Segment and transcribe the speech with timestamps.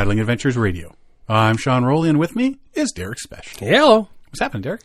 [0.00, 0.94] Paddling Adventures Radio.
[1.28, 3.58] I'm Sean Rowley, and with me is Derek Spesh.
[3.58, 4.08] Hello.
[4.30, 4.80] What's happening, Derek?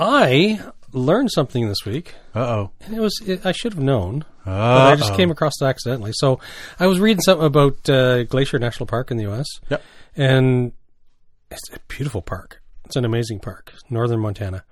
[0.00, 0.58] I
[0.92, 2.70] learned something this week, Uh oh.
[2.84, 5.64] and it was it, I should have known, but Uh I just came across it
[5.64, 6.10] accidentally.
[6.14, 6.40] So
[6.80, 9.46] I was reading something about uh, Glacier National Park in the U.S.
[9.70, 9.80] Yep.
[10.16, 10.72] and
[11.52, 12.60] it's a beautiful park.
[12.86, 14.64] It's an amazing park, northern Montana.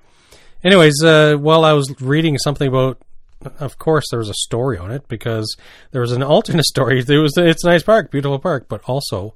[0.64, 3.00] Anyways, uh, while I was reading something about,
[3.58, 5.56] of course, there was a story on it because
[5.92, 7.00] there was an alternate story.
[7.00, 9.34] It was it's a nice park, beautiful park, but also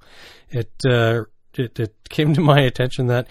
[0.51, 3.27] it uh, it, it came to my attention that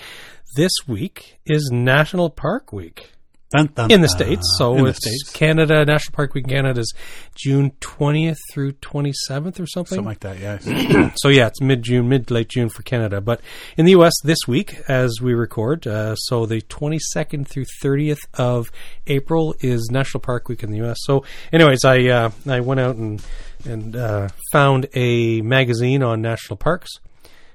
[0.56, 3.12] this week is National Park Week
[3.56, 4.42] Dun, dun, in the states.
[4.58, 6.94] So in the it's states, Canada National Park Week in Canada is
[7.36, 9.98] June twentieth through twenty seventh or something.
[9.98, 10.40] something like that.
[10.40, 11.10] Yeah.
[11.18, 13.22] So yeah, it's mid June, mid late June for Canada.
[13.22, 13.42] But
[13.78, 14.14] in the U.S.
[14.24, 18.72] this week, as we record, uh, so the 22nd through 30th of
[19.08, 20.98] April is National Park Week in the U.S.
[21.02, 23.24] So, anyways, I uh, I went out and
[23.66, 26.90] and uh, found a magazine on national parks,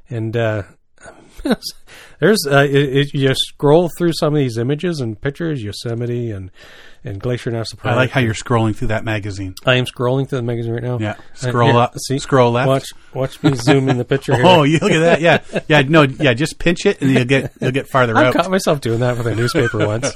[0.09, 0.63] and uh,
[2.21, 6.51] there's uh, it, it, you scroll through some of these images and pictures, Yosemite and
[7.05, 7.95] and Glacier National Park.
[7.95, 9.55] I like how you're scrolling through that magazine.
[9.65, 10.99] I am scrolling through the magazine right now.
[10.99, 11.13] Yeah.
[11.13, 11.95] Uh, Scroll up.
[12.07, 12.69] see, Scroll left.
[12.69, 14.35] Watch watch me zoom in the picture.
[14.37, 14.45] Here.
[14.45, 15.21] Oh, you look at that.
[15.21, 15.43] Yeah.
[15.69, 15.83] Yeah.
[15.83, 16.03] No.
[16.03, 16.35] Yeah.
[16.35, 18.37] Just pinch it, and you'll get you'll get farther I out.
[18.37, 20.13] I caught myself doing that with a newspaper once.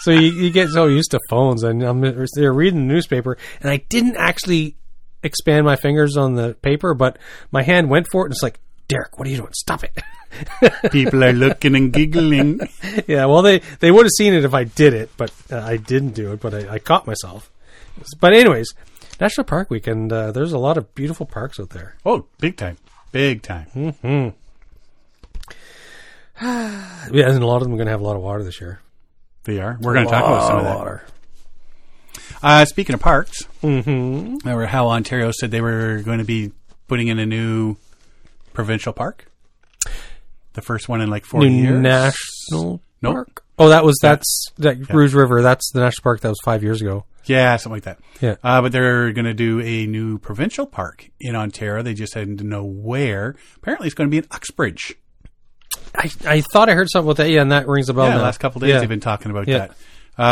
[0.00, 2.00] So you, you get so used to phones, and I'm
[2.34, 4.76] they're reading the newspaper, and I didn't actually
[5.22, 7.18] expand my fingers on the paper, but
[7.50, 8.60] my hand went for it, and it's like,
[8.90, 9.52] Derek, what are you doing?
[9.52, 9.96] Stop it!
[10.92, 12.60] People are looking and giggling.
[13.06, 15.76] yeah, well, they they would have seen it if I did it, but uh, I
[15.76, 16.40] didn't do it.
[16.40, 17.50] But I, I caught myself.
[18.20, 18.74] But anyways,
[19.20, 21.94] National Park Week, and uh, there's a lot of beautiful parks out there.
[22.04, 22.78] Oh, big time.
[23.12, 23.66] Big time.
[23.74, 24.28] Mm-hmm.
[26.42, 28.60] Yeah, and a lot of them are going to have a lot of water this
[28.60, 28.80] year.
[29.44, 29.76] They are.
[29.80, 30.76] We're going to talk about some of that.
[30.78, 31.04] water.
[32.42, 34.36] Uh, speaking of parks, Mm-hmm.
[34.44, 36.52] remember how Ontario said they were going to be
[36.88, 37.76] putting in a new
[38.60, 39.26] provincial park?
[40.52, 41.80] The first one in like 40 New years.
[41.80, 43.14] national Nope.
[43.14, 43.44] park.
[43.58, 45.42] Oh, that was that's that Rouge River.
[45.42, 47.04] That's the national park that was five years ago.
[47.24, 47.98] Yeah, something like that.
[48.20, 48.36] Yeah.
[48.42, 51.82] Uh, but they're going to do a new provincial park in Ontario.
[51.82, 53.36] They just hadn't know where.
[53.56, 54.96] Apparently, it's going to be in Uxbridge.
[55.94, 57.28] I, I thought I heard something with that.
[57.30, 58.06] Yeah, and that rings a bell.
[58.08, 58.80] yeah, the last couple days Yeah.
[58.80, 59.68] they've been talking about Yeah.
[59.68, 59.76] that.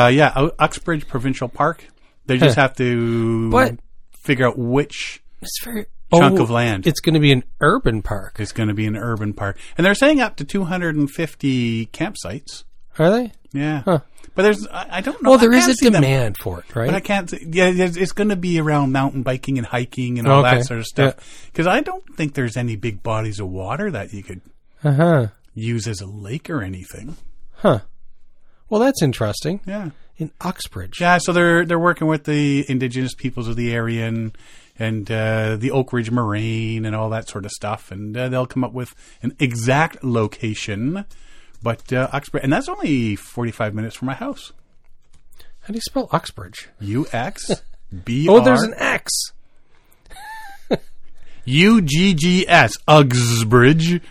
[0.04, 1.84] Uh, yeah, Uxbridge Provincial Park.
[2.26, 3.78] They just have to But-
[4.22, 8.02] figure out which It's very chunk oh, of land It's going to be an urban
[8.02, 8.36] park.
[8.40, 9.58] It's going to be an urban park.
[9.76, 12.64] And they're saying up to 250 campsites.
[12.98, 13.32] Are they?
[13.52, 13.82] Yeah.
[13.84, 14.00] Huh.
[14.34, 15.30] But there's, I, I don't know.
[15.30, 16.86] Well, there is a see them- demand for it, right?
[16.86, 17.28] But I can't.
[17.30, 20.58] see- Yeah, it's, it's going to be around mountain biking and hiking and all Okay.
[20.58, 21.46] that sort of stuff.
[21.52, 24.40] Because I don't think there's any big bodies of water that you could
[24.84, 25.26] Uh huh.
[25.54, 27.16] use as a lake or anything.
[27.54, 27.80] Huh.
[28.68, 29.60] Well, that's interesting.
[29.66, 29.90] Yeah.
[30.18, 31.00] In Uxbridge.
[31.00, 31.18] Yeah.
[31.18, 34.36] So they're they're working with the indigenous peoples of the area and
[34.78, 38.46] and uh, the Oak Ridge Moraine and all that sort of stuff, and uh, they'll
[38.46, 41.04] come up with an exact location.
[41.62, 44.52] But uh, Uxbridge, and that's only forty five minutes from my house.
[45.60, 46.68] How do you spell Oxbridge?
[46.80, 47.50] U X
[48.04, 49.12] B Oh, there's an X.
[51.44, 52.74] U G G S.
[52.86, 54.00] Uxbridge.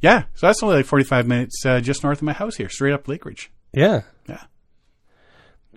[0.00, 2.92] Yeah, so that's only like 45 minutes uh, just north of my house here, straight
[2.92, 3.50] up Lake Ridge.
[3.72, 4.02] Yeah.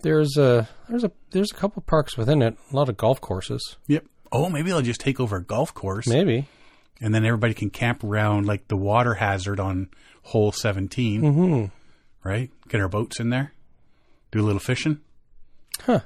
[0.01, 2.57] There's a there's a there's a couple parks within it.
[2.71, 3.77] A lot of golf courses.
[3.87, 4.05] Yep.
[4.31, 6.47] Oh, maybe they'll just take over a golf course Maybe.
[7.01, 9.89] and then everybody can camp around like the water hazard on
[10.23, 11.21] hole 17.
[11.21, 11.65] Mm-hmm.
[12.27, 12.51] Right?
[12.67, 13.53] Get our boats in there,
[14.31, 14.99] do a little fishing.
[15.81, 16.01] Huh.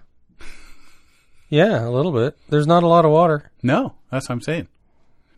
[1.49, 2.37] Yeah, a little bit.
[2.49, 3.51] There's not a lot of water.
[3.61, 4.67] No, that's what I'm saying.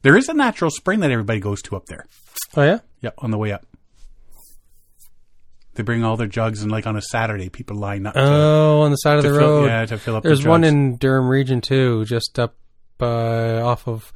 [0.01, 2.05] There is a natural spring that everybody goes to up there.
[2.55, 2.79] Oh yeah.
[3.01, 3.65] Yep, on the way up.
[5.75, 8.13] They bring all their jugs, and like on a Saturday, people line up.
[8.15, 9.65] to, Oh, on the side of the fill, road.
[9.67, 10.23] yeah, to fill up.
[10.23, 12.55] There's the one in Durham region too, just up
[13.01, 14.11] uh, off of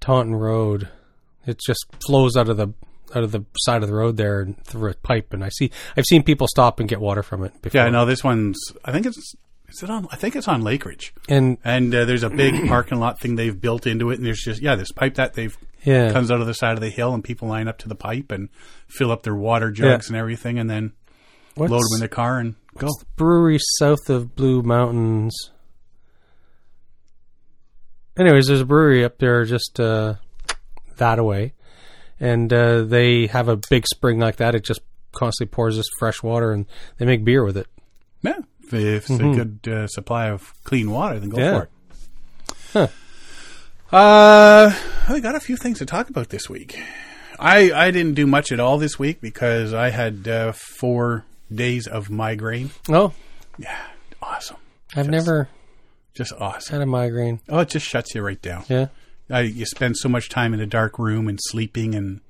[0.00, 0.88] Taunton Road.
[1.46, 2.68] It just flows out of the
[3.14, 5.32] out of the side of the road there and through a pipe.
[5.32, 7.60] And I see I've seen people stop and get water from it.
[7.60, 7.80] Before.
[7.82, 8.58] Yeah, no, this one's.
[8.84, 9.34] I think it's.
[9.70, 10.06] Is it on?
[10.10, 13.36] I think it's on Lake Ridge, And and uh, there's a big parking lot thing
[13.36, 16.40] they've built into it, and there's just yeah, this pipe that they've yeah, comes out
[16.40, 18.48] of the side of the hill, and people line up to the pipe and
[18.88, 20.92] fill up their water jugs and everything, and then
[21.54, 22.86] what's, load them in the car and go.
[22.86, 25.50] the brewery south of Blue Mountains?
[28.18, 30.14] Anyways, there's a brewery up there just uh,
[30.96, 31.54] that away,
[32.18, 34.54] and uh, they have a big spring like that.
[34.54, 34.80] It just
[35.12, 36.66] constantly pours this fresh water, and
[36.98, 37.66] they make beer with it.
[38.22, 38.38] Yeah,
[38.74, 41.54] if, it's a good uh, supply of clean water, then go Mm-hmm.
[41.54, 41.66] Yeah.
[42.72, 42.90] for it.
[43.92, 44.72] Uh,
[45.08, 46.78] I got a few things to talk about this week.
[47.38, 51.86] I I didn't do much at all this week because I had uh, four days
[51.88, 52.70] of migraine.
[52.88, 53.12] Oh,
[53.58, 53.76] Yeah,
[54.22, 54.58] awesome.
[54.94, 55.48] I've never.
[56.14, 56.72] Just awesome.
[56.72, 57.40] Had a migraine.
[57.48, 58.64] Oh, it just shuts you right down.
[58.68, 58.88] Yeah.
[59.28, 62.20] I, you spend so much time in a dark room and sleeping and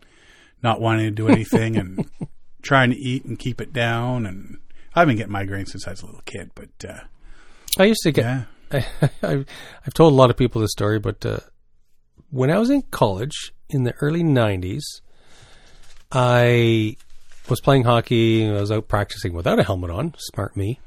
[0.62, 2.06] not wanting to do anything and
[2.62, 4.26] trying to eat and keep it down.
[4.26, 4.58] And
[4.94, 7.00] I've been getting migraines since I was a little kid, but uh,
[7.78, 8.24] I used to get.
[8.72, 8.82] yeah,
[9.22, 9.44] I,
[9.86, 11.38] I've told a lot of people this story, but uh,
[12.30, 14.82] when I was in college in the early '90s,
[16.12, 16.96] I
[17.48, 18.42] was playing hockey.
[18.42, 20.14] and I was out practicing without a helmet on.
[20.18, 20.80] Smart me.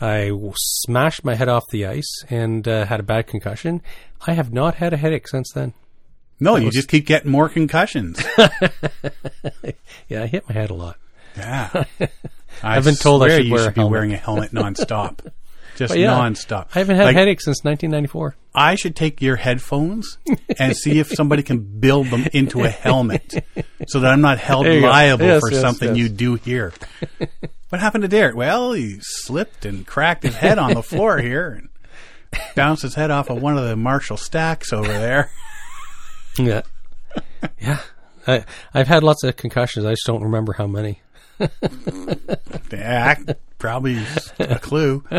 [0.00, 3.82] I smashed my head off the ice and uh, had a bad concussion.
[4.26, 5.74] I have not had a headache since then.
[6.40, 8.20] no, you just keep getting more concussions.
[10.08, 10.96] Yeah, I hit my head a lot.
[11.36, 11.84] Yeah,
[12.62, 15.18] I I've been told I should you wear should be wearing a helmet nonstop,
[15.76, 16.68] just yeah, nonstop.
[16.74, 18.36] I haven't had Like, a headache since 1994.
[18.54, 20.18] I should take your headphones
[20.58, 23.32] and see if somebody can build them into a helmet
[23.88, 24.88] so that I'm not held There you go.
[24.88, 25.96] liable Yes, for yes, something yes.
[25.98, 26.72] you do here.
[27.70, 28.36] what happened to Derek?
[28.36, 31.68] Well, he slipped and cracked his head on the floor here and
[32.54, 35.30] bounced his head off of one of the Marshall stacks over there.
[36.38, 36.62] Yeah,
[37.60, 37.80] yeah.
[38.26, 39.84] I, I've had lots of concussions.
[39.84, 41.01] I just don't remember how many.
[42.72, 43.16] Yeah,
[43.58, 43.98] probably
[44.38, 45.04] a clue.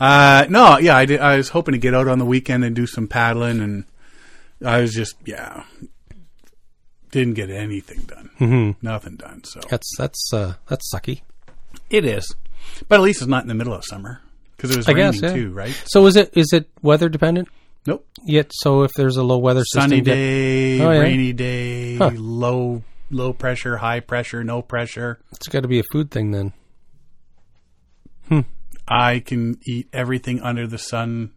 [0.00, 2.74] uh, no, yeah, I, did, I was hoping to get out on the weekend and
[2.76, 3.84] do some paddling, and
[4.64, 5.64] I was just, yeah,
[7.10, 8.30] didn't get anything done.
[8.38, 8.84] Mm-hmm.
[8.86, 9.42] Nothing done.
[9.44, 11.22] So That's that's uh, that's sucky.
[11.90, 12.34] it is,
[12.88, 14.20] but at least it's not in the middle of summer
[14.56, 15.32] because it was I raining guess, yeah.
[15.34, 15.82] too, right?
[15.86, 17.48] So is it is it weather dependent?
[17.86, 18.06] Nope.
[18.24, 20.98] Yet, so if there's a low weather system, Sunny day, Oh, yeah.
[21.00, 22.10] rainy day, Huh.
[22.14, 25.20] low low pressure, high pressure, no pressure.
[25.32, 26.52] it's got to be a food thing then.
[28.28, 28.40] Hmm.
[28.86, 31.32] I can eat everything under the sun.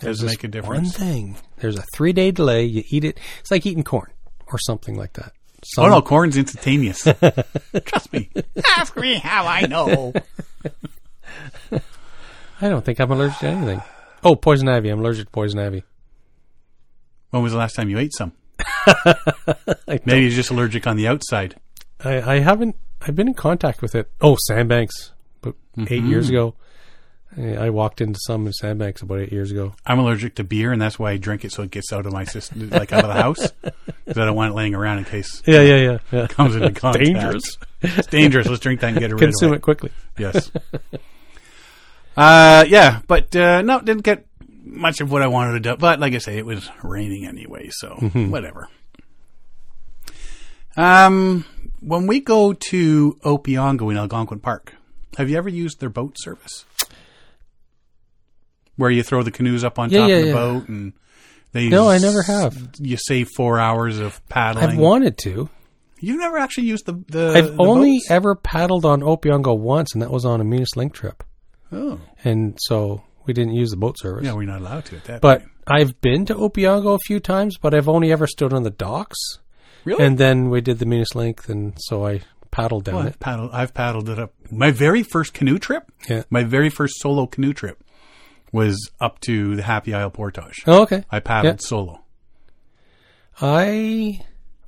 [0.00, 0.98] Doesn't make a difference.
[0.98, 2.64] One thing, there's a three day delay.
[2.64, 3.18] You eat it.
[3.40, 4.10] It's like eating corn
[4.46, 5.32] or something like that.
[5.76, 7.02] Oh no, corn's instantaneous.
[7.84, 8.30] Trust me.
[8.76, 10.12] Ask me how I know.
[12.62, 13.82] I don't think I'm allergic to anything.
[14.22, 14.90] Oh, poison ivy.
[14.90, 15.84] I'm allergic to poison ivy.
[17.30, 18.32] When was the last time you ate some?
[20.04, 21.56] Maybe you're just allergic on the outside.
[22.04, 22.76] I, I haven't.
[23.02, 24.10] I've been in contact with it.
[24.20, 25.54] Oh, Sandbanks, but
[25.88, 26.34] eight years Mm-hmm.
[26.34, 26.54] ago.
[27.38, 29.72] I walked into some in Sandbanks about eight years ago.
[29.86, 32.12] I'm allergic to beer, and that's why I drink it so it gets out of
[32.12, 35.04] my system, like out of the house, because I don't want it laying around in
[35.04, 35.98] case Yeah, yeah, yeah.
[36.10, 36.24] yeah.
[36.24, 37.04] it comes into contact.
[37.04, 37.56] dangerous.
[37.82, 38.48] It's dangerous.
[38.48, 39.92] Let's drink that and get it rid Consume of it quickly.
[40.18, 40.50] Yes.
[42.16, 44.26] uh, yeah, but uh, no, didn't get
[44.70, 45.76] much of what I wanted to do.
[45.76, 48.68] But like I say, it was raining anyway, so whatever.
[50.76, 51.44] Um,
[51.80, 54.74] when we go to Opeongo in Algonquin Park,
[55.18, 56.64] have you ever used their boat service?
[58.76, 60.34] Where you throw the canoes up on Yeah, top yeah, of the yeah.
[60.34, 60.92] boat and
[61.52, 62.70] they No, I s- never have.
[62.78, 64.64] You save four hours of paddling.
[64.70, 65.50] I've wanted to.
[65.98, 67.32] You've never actually used the the.
[67.36, 68.10] I've the only boats?
[68.10, 71.22] ever paddled on Opeongo once, and that was on a Meanest Link trip.
[71.72, 74.24] Oh, And so we didn't use the boat service.
[74.24, 75.20] yeah, we're not allowed to at that.
[75.20, 75.50] but point.
[75.66, 79.18] I've been to Opeongo a few times, but I've only ever stood on the docks.
[79.84, 83.06] really, And then we did the Meanest Link, and so I paddled down Well.
[83.06, 83.50] I've paddled.
[83.52, 84.32] I've paddled it up.
[84.50, 85.84] My very first canoe trip.
[86.08, 86.24] Yeah.
[86.30, 87.82] My very first solo canoe trip
[88.52, 90.64] was up to the Happy Isle Portage.
[90.66, 91.04] Oh, okay.
[91.10, 91.66] I paddled Yeah.
[91.68, 92.04] solo.
[93.40, 94.20] I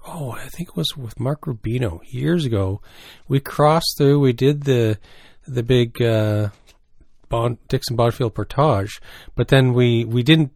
[0.07, 2.81] oh, I think it was with Mark Rubino years ago.
[3.29, 4.21] We crossed through.
[4.21, 4.99] We did the
[5.47, 6.49] the big uh,
[7.33, 9.01] Bond, Dickson Bonfield portage,
[9.35, 10.53] but then we we didn't.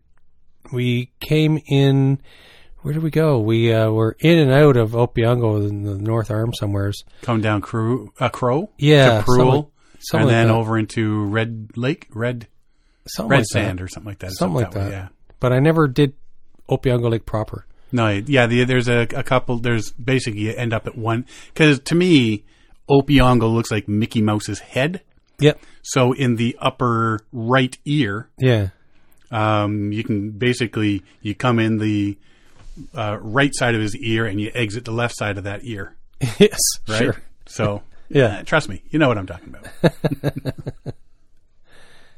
[0.73, 2.21] We came in.
[2.83, 3.41] Where did we go?
[3.41, 7.03] We uh, were in and out of Opeongo in the North Arm somewheres.
[7.23, 8.71] Come down Crew, uh, Crow.
[8.79, 9.67] Yeah, To something-
[9.99, 10.55] something and then that.
[10.55, 12.47] over into Red Lake, Red
[13.09, 13.85] Something Red like Sand that.
[13.85, 14.33] or something like that.
[14.33, 14.91] Something up like that.
[14.91, 15.09] way, yeah.
[15.41, 16.13] But I never did
[16.69, 17.67] Opeongo Lake proper.
[17.91, 19.59] No, yeah, the, there's a, a couple.
[19.59, 22.45] There's basically you end up at one because to me,
[22.89, 25.03] Opeongo looks like Mickey Mouse's head.
[25.41, 25.61] Yep.
[25.83, 28.69] So in the upper right ear, Yeah.
[29.31, 32.17] um, you can basically you come in the
[32.95, 35.95] uh, right side of his ear and you exit the left side of that ear,
[36.39, 36.59] yes.
[36.89, 36.99] right?
[36.99, 37.17] Sure.
[37.47, 38.39] So Yeah.
[38.39, 39.93] uh, trust me, you know what I'm talking about.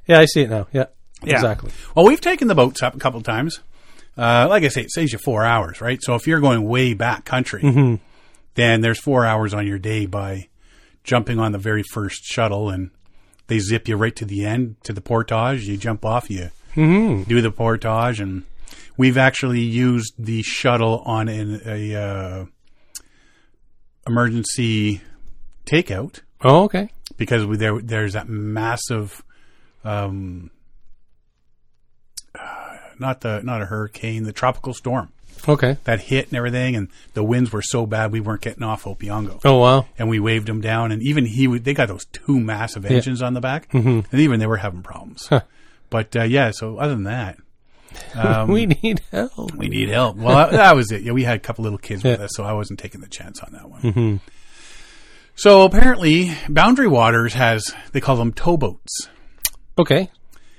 [0.07, 0.67] Yeah, I see it now.
[0.73, 0.87] Yeah.
[1.23, 1.35] Yeah.
[1.35, 1.71] Exactly.
[1.95, 3.61] Well, we've taken the boats up a couple times.
[4.17, 5.99] Uh, like I say, it saves you four hours, right?
[6.03, 7.97] So if you're going way back country, Mm-hmm.
[8.55, 10.49] then there's four hours on your day by
[11.05, 12.91] jumping on the very first shuttle and
[13.49, 15.67] they zip you right to the end to the portage.
[15.69, 17.25] You jump off, you Mm-hmm.
[17.25, 18.45] do the portage, and
[18.97, 22.45] we've actually used the shuttle on an a uh,
[24.07, 25.01] emergency
[25.67, 26.89] takeout Oh, okay.
[27.17, 29.25] because we, there there's that massive,
[29.85, 30.51] um,
[32.39, 35.13] uh, not the not a hurricane, the tropical storm
[35.47, 35.77] Okay.
[35.85, 39.41] that hit and everything, and the winds were so bad we weren't getting off Opeongo.
[39.45, 39.87] Oh wow.
[39.99, 43.21] And we waved him down, and even he, would- they got those two massive engines
[43.21, 45.25] on the back, and even they were having problems.
[45.25, 45.35] Mm-hmm.
[45.35, 45.41] Huh.
[45.91, 47.39] But uh, yeah, so other than that,
[48.15, 49.55] um, we need help.
[49.55, 50.17] we need help.
[50.17, 51.03] Well, that, that was it.
[51.03, 52.17] Yeah, we had a couple little kids with Yeah.
[52.17, 52.25] Mm-hmm.
[52.25, 54.21] us, so I wasn't taking the chance on that one.
[55.35, 59.09] So apparently, Boundary Waters has they call them towboats.
[59.79, 60.11] Okay.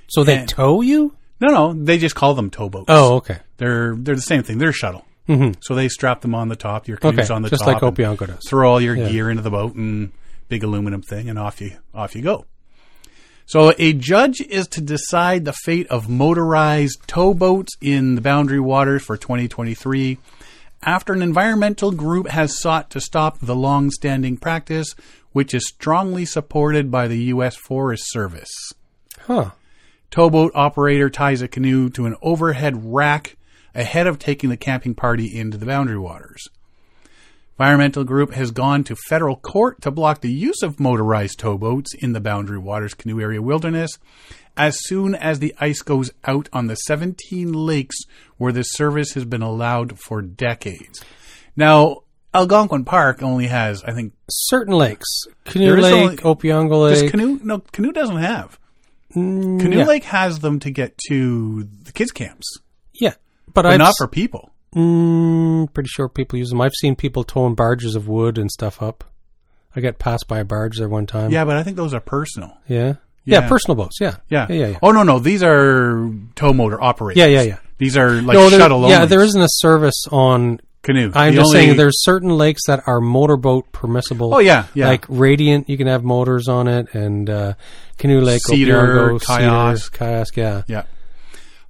[0.07, 1.15] So they And- tow you?
[1.41, 2.86] No, no, they just call them towboats.
[2.89, 3.38] Oh, okay.
[3.58, 4.58] they're they're the same thing.
[4.58, 5.05] They're a shuttle.
[5.27, 5.55] Mhm.
[5.62, 6.88] So they strap them on the top.
[6.88, 7.34] Your canoe's Okay.
[7.34, 7.67] on the Just top.
[7.74, 8.43] like and does.
[8.48, 9.10] Throw all your Yeah.
[9.10, 10.12] gear into the boat and
[10.50, 12.46] big aluminum thing, and off you off you go.
[13.46, 19.03] So a judge is to decide the fate of motorized towboats in the boundary waters
[19.03, 20.17] for 2023
[20.84, 24.93] after an environmental group has sought to stop the long-standing practice
[25.31, 28.50] which is strongly supported by the US Forest Service.
[29.27, 29.51] Huh.
[30.12, 33.38] Towboat operator ties a canoe to an overhead rack
[33.75, 36.48] ahead of taking the camping party into the boundary waters.
[37.60, 42.13] Environmental group has gone to federal court to block the use of motorized towboats in
[42.13, 43.92] the boundary waters canoe area wilderness
[44.56, 47.98] as soon as the ice goes out on the 17 lakes
[48.38, 51.04] where the service has been allowed for decades.
[51.56, 55.08] Now, Algonquin Park only has, I think, Certain lakes.
[55.46, 57.12] Canoe Lake, only- Opeongo does Lake.
[57.12, 57.39] canoe?
[57.44, 58.60] No, canoe doesn't have.
[59.13, 59.86] Canoe Mm, yeah.
[59.86, 62.48] Lake has them to get to the kids' camps,
[62.94, 63.13] Yeah.
[63.54, 64.51] But, but not for people.
[64.75, 66.62] Mm, pretty sure people use them.
[66.62, 69.04] I've seen people towing barges of wood and stuff up.
[69.75, 71.32] I got passed by a barge there one time.
[71.32, 72.56] Yeah, but I think those are personal.
[72.68, 72.96] Yeah.
[73.25, 73.48] Yeah, Yeah.
[73.50, 73.98] personal boats.
[74.00, 74.18] Yeah.
[74.30, 74.46] Yeah.
[74.50, 74.80] Yeah, yeah, yeah.
[74.84, 77.18] Oh no, no, these are tow motor operators.
[77.20, 77.58] Yeah, yeah, yeah.
[77.78, 79.08] These are like no, there, shuttle yeah, only.
[79.08, 80.60] there isn't a service on.
[80.83, 81.12] Canoe.
[81.13, 84.33] I'm The just only- saying there's certain lakes that are motorboat permissible.
[84.33, 84.88] Oh yeah, yeah.
[84.88, 87.53] Like Radiant, you can have motors on it, and uh,
[87.98, 89.93] Canoe Lake, Cedar, Opeongo, Kiosk.
[89.93, 90.62] Cedar, Kiosk, yeah.
[90.67, 90.83] yeah.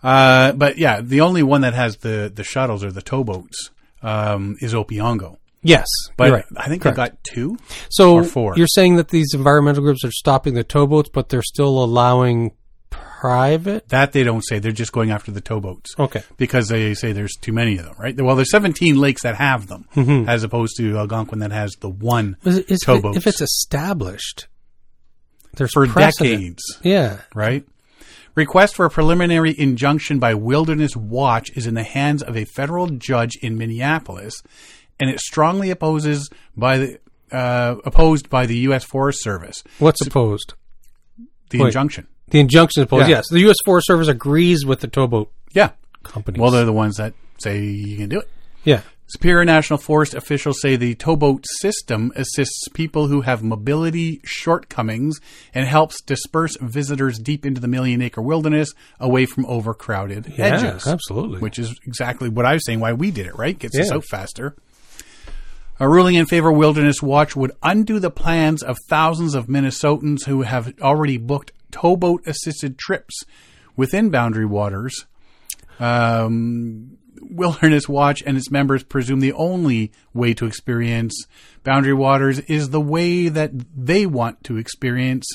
[0.01, 4.55] Uh, but yeah, the only one that has the the shuttles or the towboats um,
[4.61, 5.37] is Opeongo.
[5.61, 6.45] Yes, But right.
[6.55, 6.95] I think Correct.
[6.95, 7.57] they've got two.
[7.89, 8.53] So or four.
[8.55, 12.51] you're saying that these environmental groups are stopping the towboats, but they're still allowing
[13.19, 13.89] private?
[13.89, 14.59] That they don't say.
[14.59, 15.93] They're just going after the towboats.
[15.99, 16.23] Okay.
[16.38, 18.19] because they say there's too many of them, right?
[18.19, 20.29] Well, there's 17 lakes that have them, Mm-hmm.
[20.29, 24.47] as opposed to Algonquin that has the one Is, is, if it's established,
[25.55, 26.31] there's for precedent.
[26.39, 27.21] decades, Yeah.
[27.35, 27.65] right?
[28.35, 32.88] Request for a preliminary injunction by Wilderness Watch is in the hands of a federal
[32.88, 34.41] judge in Minneapolis,
[34.99, 36.99] and it strongly opposes by the
[37.31, 38.83] uh, opposed by the U.S.
[38.85, 39.63] Forest Service.
[39.77, 40.53] What's opposed?
[41.49, 41.65] The Wait.
[41.67, 43.07] injunction, The injunction is opposed.
[43.09, 43.17] Yeah.
[43.17, 43.55] Yes, the U.S.
[43.65, 45.71] Forest Service agrees with the towboat yeah.
[46.03, 46.39] companies.
[46.39, 48.29] Well, they're the ones that say you can do it.
[48.63, 48.81] yeah.
[49.07, 55.19] Superior National Forest officials say the towboat system assists people who have mobility shortcomings
[55.51, 60.86] and helps disperse visitors deep into the million acre wilderness away from overcrowded Yeah, edges.
[60.86, 61.39] absolutely.
[61.39, 63.57] Which is exactly what I was saying why we did it, right?
[63.57, 63.95] Gets us Yeah.
[63.95, 64.55] out faster.
[65.79, 70.25] A ruling in favor of Wilderness Watch would undo the plans of thousands of Minnesotans
[70.27, 73.23] who have already booked towboat assisted trips
[73.75, 75.05] within boundary waters.
[75.79, 81.25] Um, Wilderness Watch and its members presume the only way to experience
[81.63, 85.25] boundary waters is the way that they want to experience.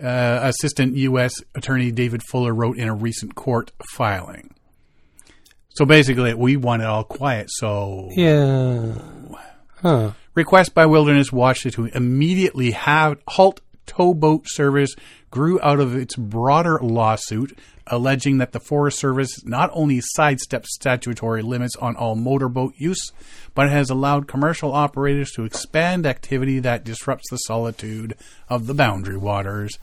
[0.00, 1.32] Uh, Assistant U.S.
[1.56, 4.54] Attorney David Fuller wrote in a recent court filing.
[5.70, 7.48] So basically, we want it all quiet.
[7.50, 8.94] So Yeah.
[9.82, 10.12] Huh.
[10.34, 14.94] request by Wilderness Watch to immediately have halt towboat service
[15.30, 17.58] grew out of its broader lawsuit
[17.90, 23.00] alleging that the Forest Service not only sidesteps statutory limits on all motorboat use,
[23.54, 28.14] but has allowed commercial operators to expand activity that disrupts the solitude
[28.50, 29.78] of the boundary waters.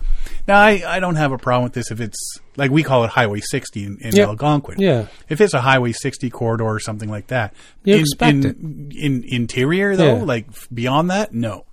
[0.47, 3.09] Now, I, I don't have a problem with this if it's like we call it
[3.09, 4.25] Highway 60 in, in Yeah.
[4.27, 4.79] Algonquin.
[4.79, 5.07] Yeah.
[5.27, 8.45] If it's a Highway 60 corridor or something like that, You in, expect in,
[8.91, 8.97] it.
[8.97, 10.24] in interior though, Yeah.
[10.24, 11.64] like beyond that, no.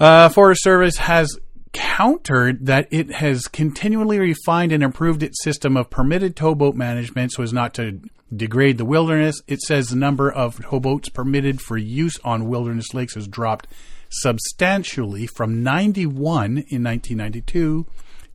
[0.00, 1.38] Uh, Forest Service has
[1.72, 7.42] countered that it has continually refined and improved its system of permitted towboat management so
[7.42, 8.00] as not to
[8.34, 9.42] degrade the wilderness.
[9.46, 13.66] It says the number of towboats permitted for use on wilderness lakes has dropped
[14.08, 17.86] substantially from 91 in 1992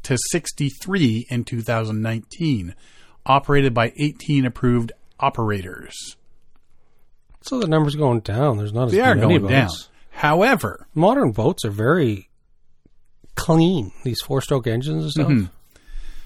[0.04, 2.76] to 63 in 2019,
[3.26, 6.16] operated by 18 approved operators.
[7.42, 8.58] So the numbers going down.
[8.58, 9.70] There's not as They are many going down.
[10.16, 12.30] However, Modern boats are very
[13.36, 13.92] clean.
[14.04, 15.28] These four-stroke engines and stuff.
[15.28, 15.46] Mm-hmm.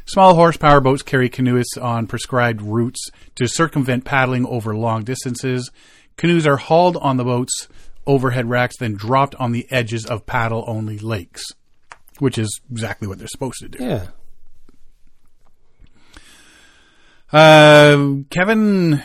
[0.06, 5.72] Small horsepower boats carry canoeists on prescribed routes to circumvent paddling over long distances.
[6.18, 7.68] Canoes are hauled on the boat's
[8.06, 11.44] overhead racks, then dropped on the edges of paddle only lakes,
[12.20, 13.84] which is exactly what they're supposed to do.
[13.84, 14.08] Yeah.
[17.32, 19.04] Uh, Kevin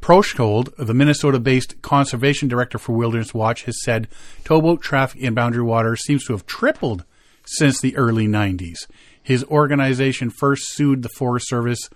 [0.00, 4.08] Proescholdt, the Minnesota-based conservation director for Wilderness Watch, has said
[4.44, 7.04] towboat traffic in Boundary Waters seems to have tripled
[7.44, 8.86] since the early 90s.
[9.22, 11.90] His organization first sued the Forest Service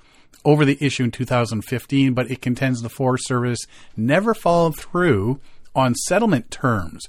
[0.44, 3.61] over the issue in 2015, but it contends the Forest Service
[3.97, 5.40] never followed through
[5.75, 7.06] on settlement terms.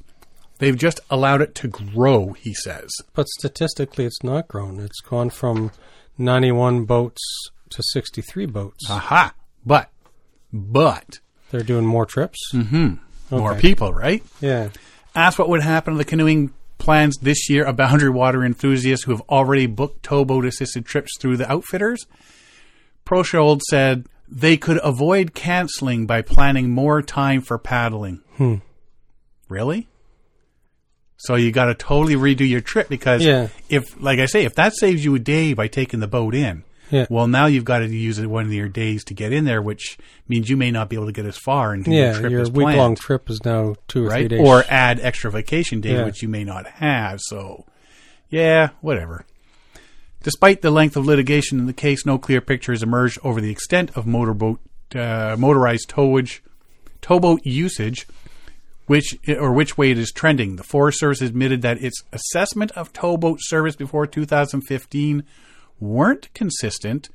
[0.59, 2.89] They've just allowed it to grow, he says.
[3.13, 4.79] But statistically, it's not grown.
[4.79, 5.71] It's gone from
[6.17, 7.21] 91 boats
[7.71, 8.89] to 63 boats.
[8.89, 9.33] Aha.
[9.65, 9.89] But,
[10.53, 11.19] but,
[11.51, 12.53] They're doing more trips.
[12.53, 13.59] more Okay.
[13.61, 14.23] people, right?
[14.39, 14.69] Yeah.
[15.15, 19.11] Asked what would happen to the canoeing plans this year of Boundary Water enthusiasts who
[19.11, 22.05] have already booked towboat assisted trips through the outfitters.
[23.05, 28.21] Proescholdt said they could avoid canceling by planning more time for paddling.
[28.37, 28.55] Hmm.
[29.49, 29.87] Really?
[31.17, 33.47] So you got to totally redo your trip because Yeah.
[33.69, 36.63] if, like I say, if that saves you a day by taking the boat in,
[36.91, 37.07] Yeah.
[37.09, 39.61] well, now you've got to use it one of your days to get in there,
[39.61, 39.97] which
[40.27, 42.41] means you may not be able to get as far into your Yeah, trip your
[42.41, 44.41] as week long trip is now two or three days.
[44.45, 46.05] Or add extra vacation day, Yeah.
[46.05, 47.19] which you may not have.
[47.21, 47.65] So,
[48.29, 49.25] yeah, whatever.
[50.21, 53.51] Despite the length of litigation in the case, no clear picture has emerged over the
[53.51, 54.59] extent of motorboat
[54.95, 56.39] uh, motorized towage
[57.01, 58.07] towboat usage,
[58.85, 60.55] which or which way it is trending.
[60.57, 65.23] The Forest Service admitted that its assessment of towboat service before 2015
[65.83, 67.09] weren't consistent.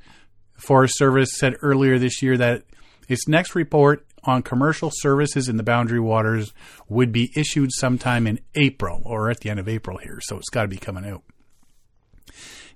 [0.57, 2.63] Forest Service said earlier this year that
[3.07, 6.53] its next report on commercial services in the boundary waters
[6.87, 10.49] would be issued sometime in April or at the end of April here, so it's
[10.49, 11.23] got to be coming out.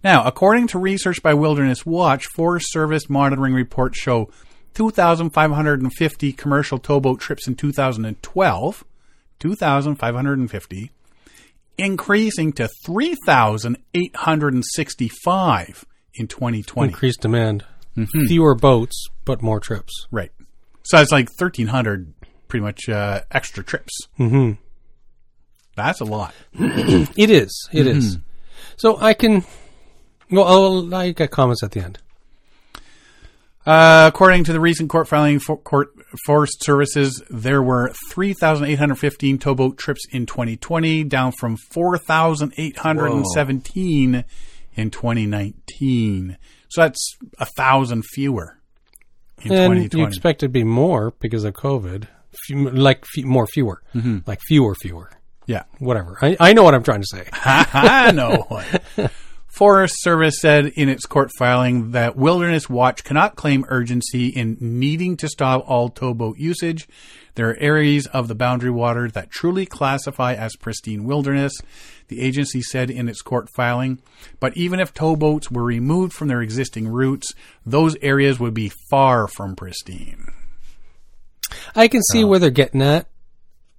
[0.03, 4.29] Now, according to research by Wilderness Watch, Forest Service monitoring reports show
[4.73, 8.83] 2,550 commercial towboat trips in 2012,
[9.39, 10.91] 2,550,
[11.77, 16.89] increasing to 3,865 in 2020.
[16.91, 17.65] increased demand.
[17.97, 18.25] Mm-hmm.
[18.25, 20.07] Fewer boats, but more trips.
[20.11, 20.31] Right.
[20.83, 22.13] So it's like 1,300
[22.47, 23.93] pretty much uh, extra trips.
[24.17, 24.53] hmm
[25.75, 26.33] That's a lot.
[26.59, 27.69] It is.
[27.71, 28.17] It is.
[28.77, 29.43] So I can.
[30.31, 31.99] Well, I'll, I got comments at the end.
[33.65, 35.93] Uh, according to the recent court filing for court
[36.25, 44.23] Forest Services, there were 3,815 towboat trips in 2020, down from 4,817
[44.75, 46.37] in 2019.
[46.69, 48.59] So that's a thousand fewer
[49.43, 50.01] in And 2020.
[50.01, 52.07] you expect it to be more because of COVID.
[52.45, 53.81] Few, like more fewer.
[53.93, 54.19] Mm-hmm.
[54.25, 55.11] Like fewer, fewer.
[55.45, 55.63] yeah.
[55.77, 56.17] Whatever.
[56.21, 57.27] I, I know what I'm trying to say.
[57.33, 58.81] I know what.
[59.53, 65.15] Forest Service said in its court filing that Wilderness Watch cannot claim urgency in needing
[65.17, 66.87] to stop all towboat usage.
[67.35, 71.53] There are areas of the boundary water that truly classify as pristine wilderness,
[72.07, 74.01] the agency said in its court filing.
[74.39, 77.31] But even if towboats were removed from their existing routes,
[77.63, 80.29] those areas would be far from pristine.
[81.75, 82.27] I can see uh.
[82.27, 83.07] where they're getting at.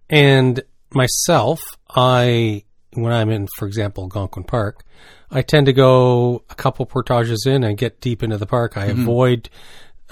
[0.09, 1.61] And myself,
[1.91, 4.85] I when I'm in, for example, Algonquin Park,
[5.35, 8.77] I tend to go a couple portages in and get deep into the park.
[8.77, 9.03] I mm-hmm.
[9.03, 9.51] avoid.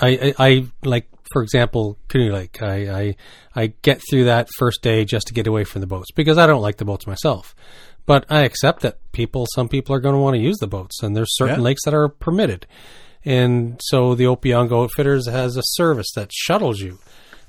[0.00, 2.60] I, I, I like, for example, Canoe Lake.
[2.60, 3.16] I, I
[3.54, 6.46] I get through that first day just to get away from the boats because I
[6.46, 7.54] don't like the boats myself.
[8.04, 11.02] But I accept that people, some people are going to want to use the boats,
[11.02, 11.64] and there's certain Yeah.
[11.64, 12.66] lakes that are permitted.
[13.24, 16.98] And so the Opeongo Outfitters has a service that shuttles you.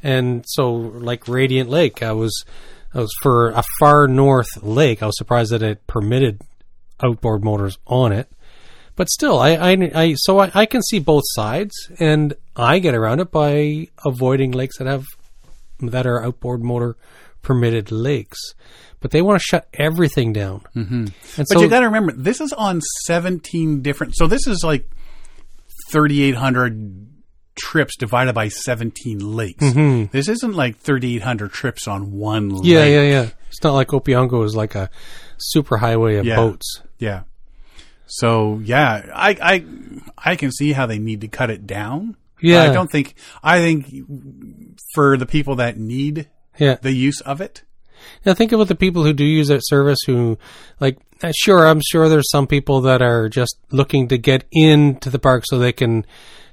[0.03, 2.45] And so, like Radiant Lake, I was,
[2.93, 5.01] I was for a far north lake.
[5.01, 6.41] I was surprised that it permitted
[7.01, 8.29] outboard motors on it.
[8.95, 12.93] But still, I, I, I so I, I can see both sides, and I get
[12.93, 15.05] around it by avoiding lakes that have
[15.79, 16.95] that are outboard motor
[17.41, 18.39] permitted lakes.
[18.99, 20.61] But they want to shut everything down.
[20.75, 21.05] Mm-hmm.
[21.35, 24.15] But so, you got to remember, this is on 17 different.
[24.15, 24.89] So this is like
[25.91, 27.12] 3,800
[27.55, 29.63] trips divided by 17 lakes.
[30.11, 32.59] This isn't like 3,800 trips on one lake.
[32.59, 32.65] Mm-hmm.
[32.67, 33.29] yeah, yeah, yeah.
[33.49, 34.89] It's not like Opeongo is like a
[35.37, 36.35] super highway of Yeah.
[36.37, 36.81] boats.
[36.99, 37.21] Yeah.
[38.07, 39.65] So yeah, I I
[40.31, 42.15] I can see how they need to cut it down.
[42.35, 42.63] But Yeah.
[42.63, 43.87] I don't think I think
[44.93, 46.75] for the people that need Yeah.
[46.81, 47.63] the use of it.
[48.25, 50.37] Now think about the people who do use that service who
[50.79, 55.09] like uh, sure I'm sure there's some people that are just looking to get into
[55.09, 56.05] the park so they can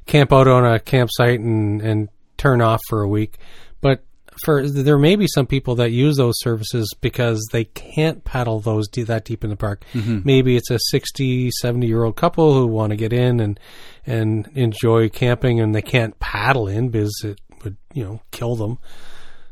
[0.06, 3.38] camp out on a campsite and and turn off for a week.
[3.80, 4.02] But
[4.44, 8.88] for there may be some people that use those services because they can't paddle those
[8.88, 9.84] de- that deep in the park.
[10.24, 13.60] Maybe it's a 60, 70 year old couple who want to get in and
[14.06, 18.78] and enjoy camping and they can't paddle in because it would, you know, kill them.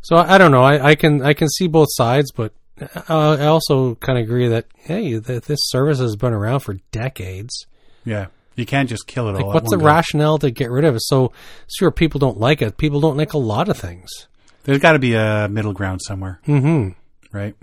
[0.00, 0.62] So I, I don't know.
[0.62, 4.48] I, I can I can see both sides, but uh, I also kind of agree
[4.48, 7.66] that hey, th- this service has been around for decades.
[8.04, 8.26] Yeah.
[8.58, 9.36] You can't just kill it all.
[9.36, 9.84] Like, at what's the go.
[9.86, 11.02] rationale to get rid of it?
[11.02, 11.32] So,
[11.68, 12.76] sure, people don't like it.
[12.76, 14.10] People don't like a lot of things.
[14.64, 16.90] There's got to be a middle ground somewhere, hmm
[17.32, 17.54] right?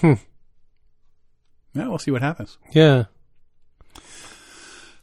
[0.00, 0.14] Hmm.
[1.74, 2.58] Yeah, we'll see what happens.
[2.72, 3.04] Yeah.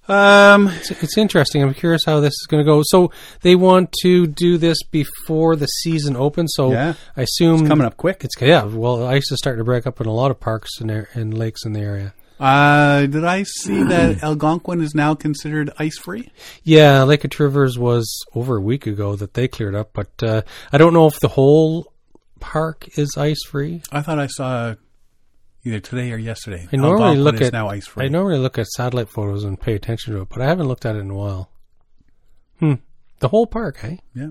[0.07, 1.63] Um, It's, it's interesting.
[1.63, 2.81] I'm curious how this is going to go.
[2.85, 6.53] So they want to do this before the season opens.
[6.55, 6.93] So Yeah.
[7.17, 8.23] I assume coming up quick.
[8.23, 8.63] It's yeah.
[8.65, 11.65] Well, ice is starting to break up in a lot of parks and, and lakes
[11.65, 12.13] in the area.
[12.39, 16.29] Uh, did I see that Algonquin is now considered ice free?
[16.63, 20.11] Yeah, Lake of Two Rivers was over a week ago that they cleared up, but
[20.21, 21.93] uh, I don't know if the whole
[22.39, 23.81] park is ice free.
[23.91, 24.75] I thought I saw
[25.63, 26.67] either today or yesterday.
[26.71, 28.05] I normally Algonquin look is at now ice free.
[28.05, 30.85] I normally look at satellite photos and pay attention to it, but I haven't looked
[30.85, 31.49] at it in a while.
[32.59, 32.75] Hmm.
[33.19, 33.97] The whole park, eh?
[34.13, 34.29] Yeah.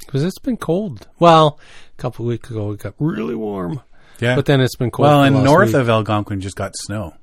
[0.00, 1.08] Because it's been cold.
[1.18, 1.58] Well,
[1.96, 3.82] a couple of weeks ago it got really warm,
[4.20, 4.36] Yeah.
[4.36, 5.08] but then it's been cold.
[5.08, 5.76] well, and north week.
[5.76, 7.14] of Algonquin just got snow.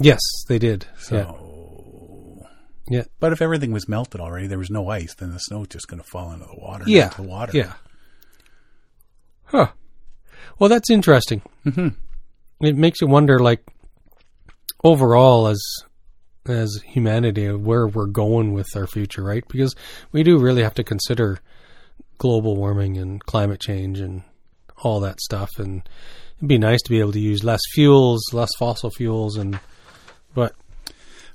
[0.00, 0.86] yes, they did.
[0.98, 2.44] So,
[2.90, 5.68] Yeah, yeah, but if everything was melted already, there was no ice, then the snow's
[5.68, 6.84] just going to fall into the water.
[6.86, 7.52] yeah, into the water.
[7.56, 7.72] yeah.
[9.44, 9.68] Huh.
[10.58, 11.42] Well, that's interesting.
[11.64, 11.88] hmm
[12.60, 13.66] it makes you wonder like
[14.84, 15.60] overall as
[16.46, 19.74] as humanity where we're going with our future right because
[20.12, 21.38] we do really have to consider
[22.18, 24.22] global warming and climate change and
[24.82, 25.88] all that stuff and
[26.38, 29.58] it'd be nice to be able to use less fuels less fossil fuels and
[30.34, 30.54] but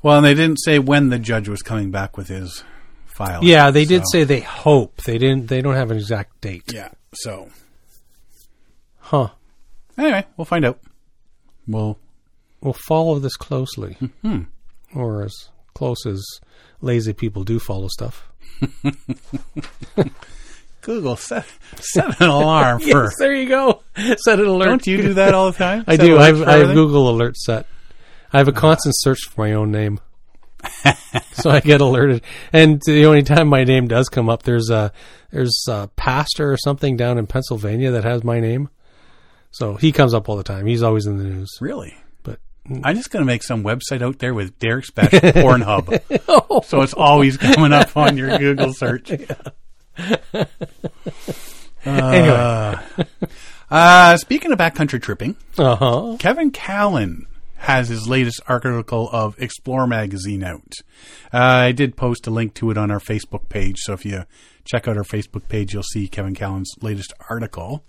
[0.03, 2.63] Well, and they didn't say when the judge was coming back with his
[3.05, 3.43] file.
[3.43, 6.89] yeah they did say they hope they didn't they don't have an exact date Yeah.
[7.13, 7.49] So
[8.99, 9.29] huh
[9.97, 10.79] anyway, we'll find out.
[11.67, 11.97] We'll
[12.62, 14.41] we'll follow this closely hmm.
[14.93, 15.33] or as
[15.73, 16.23] close as
[16.81, 18.27] lazy people do follow stuff
[20.88, 21.45] Google set
[21.76, 23.04] set an alarm for.
[23.04, 23.84] Yes, there you go.
[24.23, 24.67] Set an alert.
[24.67, 25.84] Don't you do that all the time?
[25.86, 26.17] I Set do.
[26.17, 26.73] I have, I have?
[26.73, 27.65] Google Alert set.
[28.32, 30.00] I have a constant search for my own name,
[31.34, 32.21] so I get alerted.
[32.54, 34.93] And the only time my name does come up, there's a
[35.30, 38.69] there's a pastor or something down in Pennsylvania that has my name.
[39.52, 40.67] So he comes up all the time.
[40.67, 41.50] He's always in the news.
[41.60, 41.97] Really?
[42.23, 42.39] But
[42.82, 46.63] I'm just going to make some website out there with Derek Special Pornhub.
[46.65, 49.12] So it's always coming up on your Google search.
[51.86, 52.81] Uh,
[53.71, 56.15] uh, speaking of backcountry tripping, uh huh.
[56.19, 57.25] Kevin Callan
[57.57, 60.73] has his latest article of Explore magazine out.
[61.33, 64.23] Uh, I did post a link to it on our Facebook page, so if you
[64.65, 67.83] check out our Facebook page, you'll see Kevin Callan's latest article.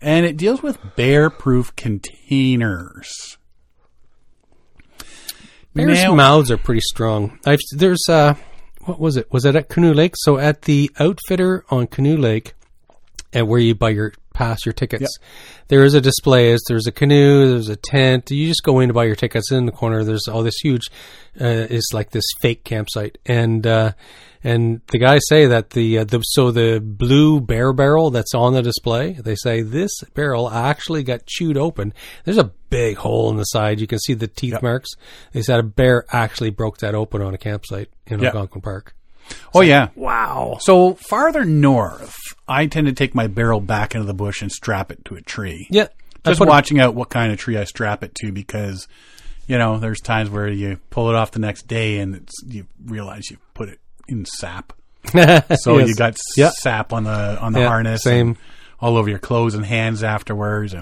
[0.00, 3.38] And it deals with bear-proof containers.
[5.74, 7.38] Bears' Now- mouths are pretty strong.
[7.44, 8.34] I've there's uh,
[8.84, 9.32] what was it?
[9.32, 10.14] Was it at Canoe Lake?
[10.16, 12.54] So at the Outfitter on Canoe Lake,
[13.32, 15.18] and where you buy your pass your tickets,
[15.68, 16.50] there is a display.
[16.52, 18.30] Is there's a canoe, there's a tent.
[18.30, 19.50] You just go in to buy your tickets.
[19.50, 20.88] In the corner, there's all this huge.
[21.40, 23.92] Uh, it's like this fake campsite, and uh,
[24.44, 28.52] and the guys say that the uh, the so the blue bear barrel that's on
[28.52, 29.12] the display.
[29.12, 31.94] They say this barrel actually got chewed open.
[32.24, 33.80] There's a big hole in the side.
[33.80, 34.62] You can see the teeth Yep.
[34.62, 34.90] marks.
[35.32, 38.34] They said a bear actually broke that open on a campsite in Yep.
[38.34, 38.94] Algonquin Park.
[39.54, 39.88] Oh, yeah.
[39.94, 40.58] Wow.
[40.60, 42.14] So farther north,
[42.46, 45.22] I tend to take my barrel back into the bush and strap it to a
[45.22, 45.66] tree.
[45.70, 45.86] Yeah.
[46.26, 48.86] Just watching out what kind of tree I strap it to because,
[49.46, 52.66] you know, there's times where you pull it off the next day and it's, you
[52.84, 53.78] realize you put it
[54.08, 54.72] in sap.
[55.12, 55.88] So Yes.
[55.88, 56.50] you got Yeah.
[56.60, 58.28] sap on the on the Yeah, harness, same.
[58.28, 58.36] and
[58.80, 60.74] all over your clothes and hands afterwards.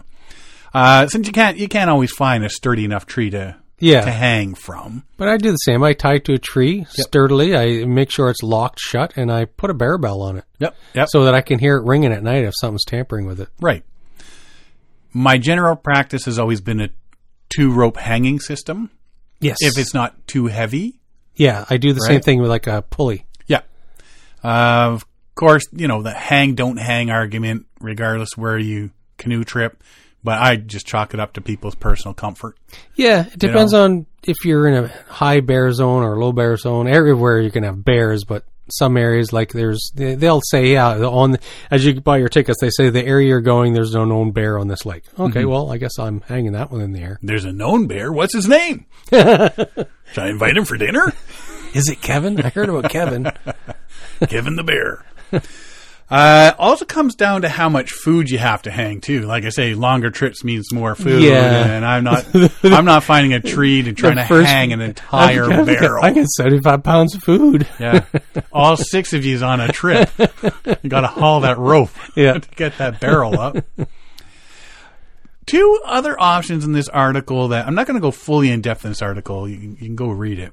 [0.74, 4.02] Uh, since you can't you can't always find a sturdy enough tree to Yeah.
[4.02, 5.02] to hang from.
[5.16, 5.82] But I do the same.
[5.82, 7.56] I tie it to a tree sturdily.
[7.56, 10.76] I make sure it's locked shut, and I put a bear bell on it Yep.
[10.94, 11.08] Yep.
[11.10, 13.48] so that I can hear it ringing at night if something's tampering with it.
[13.60, 13.82] Right.
[15.12, 16.88] My general practice has always been a
[17.54, 18.90] two rope hanging system.
[19.40, 19.58] Yes.
[19.60, 21.00] If it's not too heavy.
[21.34, 23.24] Yeah, I do the same thing with like a pulley.
[23.46, 23.62] Yeah.
[24.42, 29.82] Uh, of course, you know, the hang don't hang argument, regardless where you canoe trip,
[30.22, 32.56] but I just chalk it up to people's personal comfort.
[32.94, 33.84] Yeah, it depends know?
[33.84, 36.88] on if you're in a high bear zone or low bear zone.
[36.88, 41.36] Everywhere you can have bears, but some areas like there's they- they'll say yeah on
[41.70, 44.58] as you buy your tickets they say the area you're going there's no known bear
[44.58, 45.04] on this lake.
[45.18, 45.50] Okay, mm-hmm.
[45.50, 47.18] well I guess I'm hanging that one in the air.
[47.22, 48.12] There's a known bear.
[48.12, 48.86] What's his name?
[49.12, 51.12] Should I invite him for dinner?
[51.74, 52.40] Is it Kevin?
[52.40, 53.30] I heard about Kevin.
[54.28, 55.04] Kevin the bear.
[56.12, 59.22] Uh, also comes down to how much food you have to hang too.
[59.22, 61.64] Like I say, longer trips means more food, Yeah.
[61.66, 62.26] and I'm not,
[62.62, 66.04] I'm not finding a tree and trying to hang an entire I barrel.
[66.04, 67.66] I get 75 pounds of food.
[67.80, 68.04] Yeah.
[68.52, 70.10] All six of you's on a trip.
[70.82, 72.34] You got to haul that rope Yeah.
[72.34, 73.56] to get that barrel up.
[75.46, 78.84] two other options in this article that I'm not going to go fully in depth
[78.84, 79.48] in this article.
[79.48, 80.52] You, you can go read it.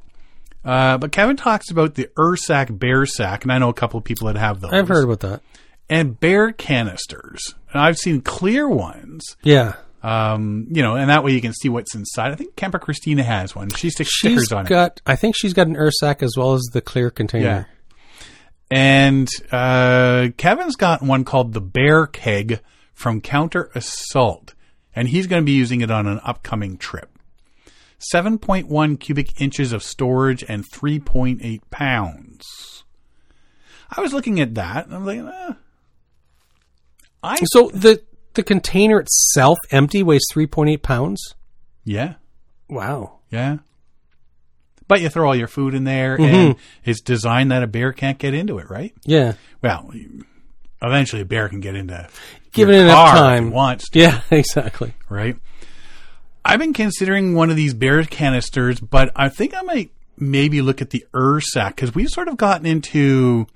[0.70, 4.04] Uh, but Kevin talks about the Ursack bear sack, and I know a couple of
[4.04, 4.72] people that have those.
[4.72, 5.42] I've heard about that.
[5.90, 7.56] and bear canisters.
[7.72, 9.36] And I've seen clear ones.
[9.42, 9.76] Yeah.
[10.04, 12.32] Um, you know, and that way you can see what's inside.
[12.32, 13.70] I think Camper Christina has one.
[13.70, 14.70] She sticks She's stickers on it.
[14.70, 17.46] got, I think she's got an Ursack as well as the clear container.
[17.46, 17.64] Yeah.
[18.72, 22.60] And uh, Kevin's got one called the Bear Keg
[22.94, 24.54] from Counter Assault,
[24.96, 27.10] and he's going to be using it on an upcoming trip.
[28.14, 32.84] 7.1 cubic inches of storage and 3.8 pounds.
[33.96, 35.54] I was looking at that, and I'm like, eh.
[37.24, 38.02] I So the
[38.36, 41.36] the container itself, empty, weighs 3.8 pounds.
[41.84, 42.16] yeah
[42.70, 43.20] Wow.
[43.32, 43.58] yeah.
[44.88, 48.18] But you throw all your food in there, and it's designed that a bear can't
[48.18, 48.94] get into it, right?
[49.06, 49.34] Yeah.
[49.62, 49.92] Well,
[50.82, 52.10] eventually a bear can get into it,
[52.54, 53.52] Given your enough time.
[53.52, 54.94] wants to, Yeah, exactly.
[55.10, 55.36] right?
[56.50, 60.82] I've been considering one of these bear canisters, but I think I might maybe look
[60.82, 63.48] at the Ursack because we've sort of gotten into.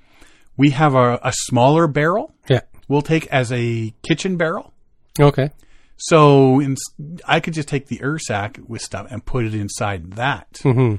[0.55, 2.33] We have a, a smaller barrel.
[2.47, 2.61] Yeah.
[2.87, 4.71] We'll take as a kitchen barrel.
[5.19, 5.49] Okay.
[5.97, 6.75] So in,
[7.25, 10.95] I could just take the Ursack with stuff and put it inside that, hmm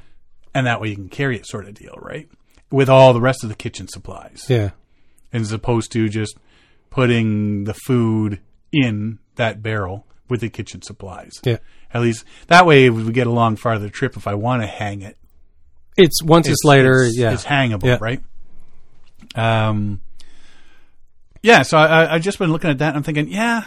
[0.56, 2.28] and that way you can carry it, sort of deal, right?
[2.70, 4.70] With all the rest of the kitchen supplies Yeah.
[5.32, 6.36] as opposed to just
[6.90, 8.40] putting the food
[8.72, 11.32] in that barrel with the kitchen supplies.
[11.42, 11.58] Yeah.
[11.94, 15.00] At least that way, we get a long the trip, if I want to hang
[15.02, 15.16] it,
[15.96, 17.04] It's once it's, later.
[17.04, 17.32] it's, yeah.
[17.32, 17.98] it's hangable, Yeah.
[18.00, 18.20] right?
[19.36, 20.00] Um,
[21.42, 21.62] yeah.
[21.62, 22.88] So I, I- I've just been looking at that.
[22.88, 23.66] and I'm thinking, yeah,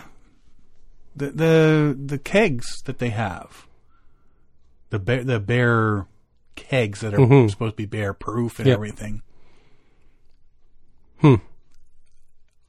[1.16, 3.66] the the the kegs that they have,
[4.90, 6.06] the bear the bear
[6.56, 7.50] kegs that are Mhm.
[7.50, 8.74] supposed to be bear proof and Yep.
[8.76, 9.22] everything.
[11.22, 11.36] Hmm.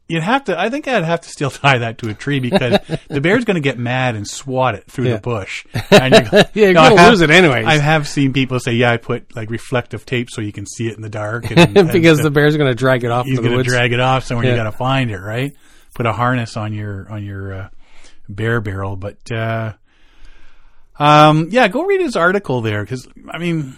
[0.08, 0.58] You'd have to.
[0.58, 3.56] I think I'd have to still tie that to a tree because the bear's going
[3.56, 5.14] to get mad and swat it through Yeah.
[5.16, 5.66] the bush.
[5.90, 7.66] And you're, Yeah, you're No, gonna lose it anyways.
[7.66, 10.88] I have seen people say, "Yeah, I put like reflective tape so you can see
[10.88, 13.38] it in the dark." And, and because the bear's going to drag it off he's
[13.38, 14.46] going to drag it off somewhere.
[14.46, 14.56] You Yeah.
[14.64, 15.54] got to find it, right?
[15.94, 17.68] Put a harness on your on your uh,
[18.28, 19.72] bear barrel, but uh,
[20.98, 23.76] um, yeah, go read his article there because I mean.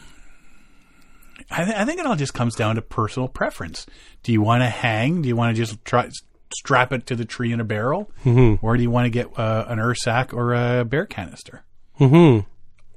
[1.50, 3.86] I, th- I think it all just comes down to personal preference.
[4.22, 5.22] Do you want to hang?
[5.22, 6.08] Do you want to just try
[6.54, 8.64] strap it to the tree in a barrel, Mm-hmm.
[8.64, 11.64] or do you want to get uh, an Ursack or a bear canister?
[11.94, 12.40] hmm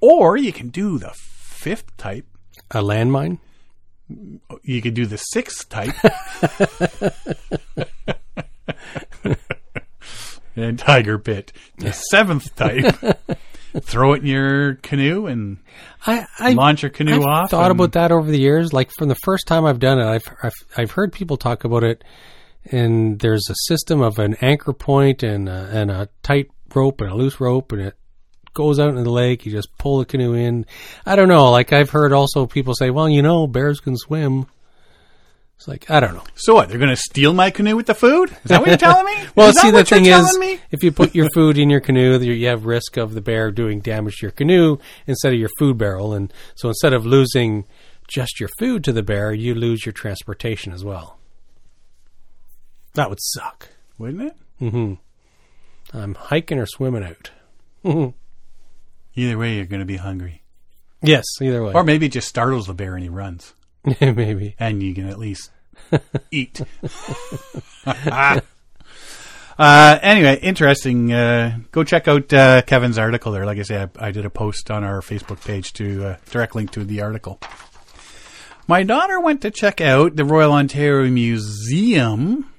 [0.01, 2.25] Or you can do the fifth type.
[2.71, 3.39] A landmine.
[4.63, 5.93] You could do the sixth type.
[10.55, 11.51] and tiger pit.
[11.77, 12.95] The seventh type.
[13.81, 15.57] Throw it in your canoe and
[16.05, 17.49] I, I launch your canoe I've off.
[17.49, 18.71] thought about that over the years.
[18.71, 21.83] Like from the first time I've done it, I've, I've I've heard people talk about
[21.83, 22.03] it,
[22.71, 27.09] and there's a system of an anchor point and a, and a tight rope and
[27.09, 27.95] a loose rope, and it
[28.53, 29.45] goes out into the lake.
[29.45, 30.65] You just pull the canoe in.
[31.05, 31.49] I don't know.
[31.49, 34.45] Like I've heard also people say, well, you know, bears can swim.
[35.57, 36.23] It's like I don't know.
[36.35, 36.69] So what?
[36.69, 38.31] They're going to steal my canoe with the food?
[38.31, 39.13] Is that what you're telling me?
[39.35, 40.59] Well, is see, the thing is, me?
[40.71, 43.51] if you put your food in your canoe, you you have risk of the bear
[43.51, 47.65] doing damage to your canoe instead of your food barrel, and so instead of losing
[48.07, 51.17] just your food to the bear, you lose your transportation as well.
[52.95, 53.69] That would suck.
[53.97, 54.35] Wouldn't it?
[54.59, 54.93] hmm
[55.93, 57.31] I'm hiking or swimming out.
[59.15, 60.41] Either way, you're going to be hungry.
[61.01, 61.73] Yes, either way.
[61.73, 63.53] Or maybe it just startles the bear and he runs.
[64.01, 64.55] Maybe.
[64.59, 65.51] and you can at least
[66.31, 66.61] eat.
[67.85, 68.39] uh,
[69.57, 71.11] anyway, interesting.
[71.11, 73.45] Uh, go check out uh, Kevin's article there.
[73.45, 76.55] Like I said, I, I did a post on our Facebook page to uh, direct
[76.55, 77.39] link to the article.
[78.67, 82.49] My daughter went to check out the Royal Ontario Museum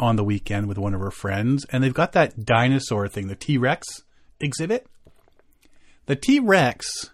[0.00, 3.36] on the weekend with one of her friends, and they've got that dinosaur thing, the
[3.36, 4.02] T Rex
[4.40, 4.88] exhibit.
[6.06, 7.10] The T Rex,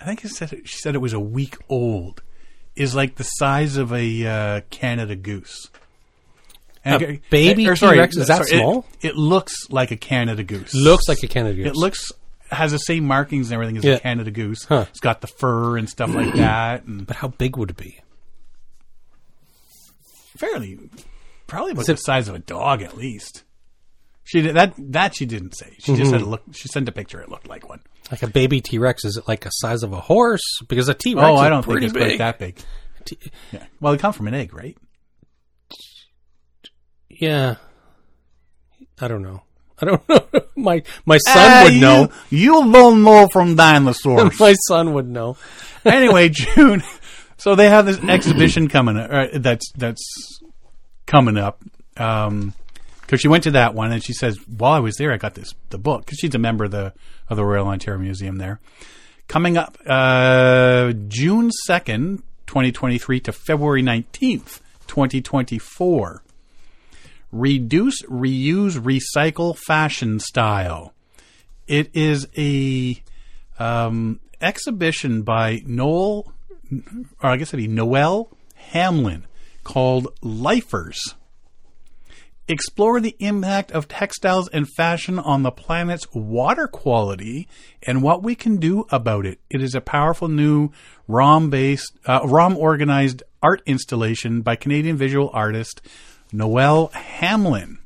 [0.00, 2.22] I think she said, she said it was a week old
[2.76, 5.68] is like the size of a uh, Canada goose.
[6.84, 8.16] A baby sorry, T-Rex?
[8.16, 8.86] Is that sorry, it- small?
[9.00, 10.72] It, looks like a Canada goose.
[10.72, 11.66] Looks like a Canada goose.
[11.66, 12.12] It looks
[12.52, 13.94] has the same markings and everything as Yeah.
[13.94, 14.62] a Canada goose.
[14.64, 14.84] Huh.
[14.90, 17.98] It's got the fur and stuff like that, and But how big would it be?
[20.38, 20.78] fairly,
[21.46, 23.42] probably about it- the size of a dog at least.
[24.24, 25.74] She did, that that she didn't say.
[25.78, 25.98] She Mm-hmm.
[26.00, 26.54] just said it looked.
[26.56, 27.20] She sent a picture.
[27.20, 27.80] It looked like one.
[28.10, 29.04] Like a baby T Rex?
[29.04, 30.42] Is it like a size of a horse?
[30.68, 32.02] Because a T Rex oh, is I don't think it's big.
[32.02, 32.58] quite that big.
[33.04, 33.18] T-
[33.52, 33.64] Yeah.
[33.80, 34.76] Well, they come from an egg, right?
[37.08, 37.56] Yeah.
[39.00, 39.42] I don't know.
[39.80, 40.20] I don't know.
[40.56, 42.08] my my son Ah, would you- know.
[42.30, 44.38] You don't know from dinosaurs.
[44.40, 45.36] my son would know.
[45.84, 46.82] anyway, June.
[47.38, 49.10] So they have this exhibition coming up.
[49.12, 50.40] Uh, that's that's
[51.06, 51.62] coming up.
[51.96, 52.54] Um,
[53.06, 55.34] because she went to that one and she says, while I was there, I got
[55.34, 56.92] this the book because she's a member of the
[57.30, 58.60] of the Royal Ontario Museum there.
[59.28, 66.22] Coming up uh, June second, twenty twenty three to February nineteenth, twenty twenty four.
[67.32, 70.94] Reduce, reuse, recycle fashion style.
[71.66, 73.02] It is a
[73.58, 76.32] um, exhibition by Noel,
[77.22, 79.26] or I guess it'd be Noel Hamlin,
[79.64, 81.16] called Lifers.
[82.48, 87.48] Explore the impact of textiles and fashion on the planet's water quality
[87.82, 89.40] and what we can do about it.
[89.50, 90.70] It is a powerful new
[91.08, 95.80] ROM based, uh, ROM organized art installation by Canadian visual artist
[96.32, 97.78] Noelle Hamlin.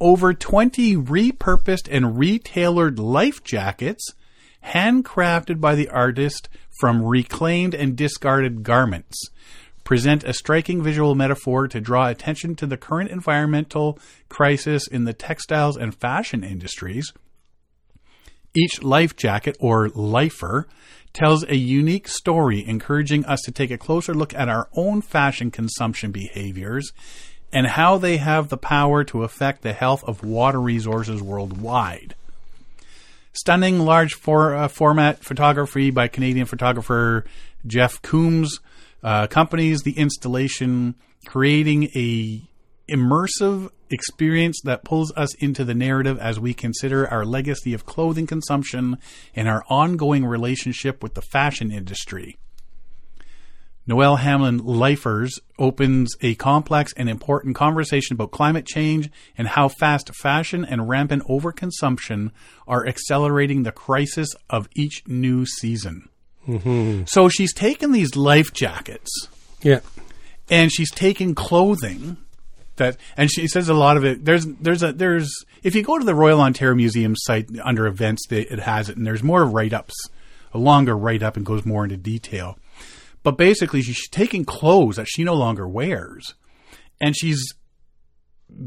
[0.00, 4.14] Over 20 repurposed and retailored life jackets,
[4.64, 6.48] handcrafted by the artist
[6.80, 9.30] from reclaimed and discarded garments
[9.84, 15.12] present a striking visual metaphor to draw attention to the current environmental crisis in the
[15.12, 17.12] textiles and fashion industries.
[18.54, 20.66] Each life jacket or lifer
[21.12, 25.50] tells a unique story, encouraging us to take a closer look at our own fashion
[25.50, 26.92] consumption behaviors
[27.52, 32.14] and how they have the power to affect the health of water resources worldwide.
[33.32, 37.24] Stunning large for, uh, format photography by Canadian photographer
[37.66, 38.60] Jeff Coombs
[39.04, 40.94] uh, accompanies the installation,
[41.26, 42.42] creating a
[42.88, 48.26] immersive experience that pulls us into the narrative as we consider our legacy of clothing
[48.26, 48.98] consumption
[49.36, 52.36] and our ongoing relationship with the fashion industry.
[53.86, 60.14] Noelle Hamlin Lifers opens a complex and important conversation about climate change and how fast
[60.14, 62.30] fashion and rampant overconsumption
[62.66, 66.08] are accelerating the crisis of each new season.
[66.46, 67.04] Mm-hmm.
[67.06, 69.10] So she's taken these life jackets.
[69.62, 69.80] Yeah.
[70.50, 72.18] and she's taken clothing
[72.76, 75.98] that and she says a lot of it there's there's a there's if you go
[75.98, 79.44] to the Royal Ontario Museum site under events they, it has it and there's more
[79.46, 79.94] write-ups
[80.52, 82.58] a longer write-up and goes more into detail.
[83.22, 86.34] But basically she's taking clothes that she no longer wears
[87.00, 87.40] and she's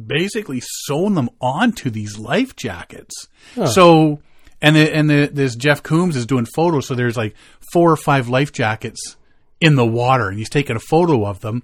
[0.07, 3.27] basically sewn them onto these life jackets.
[3.71, 4.19] So
[4.61, 7.35] and the, and the, this Jeff Coombs is doing photos so there's like
[7.71, 9.15] four or five life jackets
[9.61, 11.63] in the water and he's taking a photo of them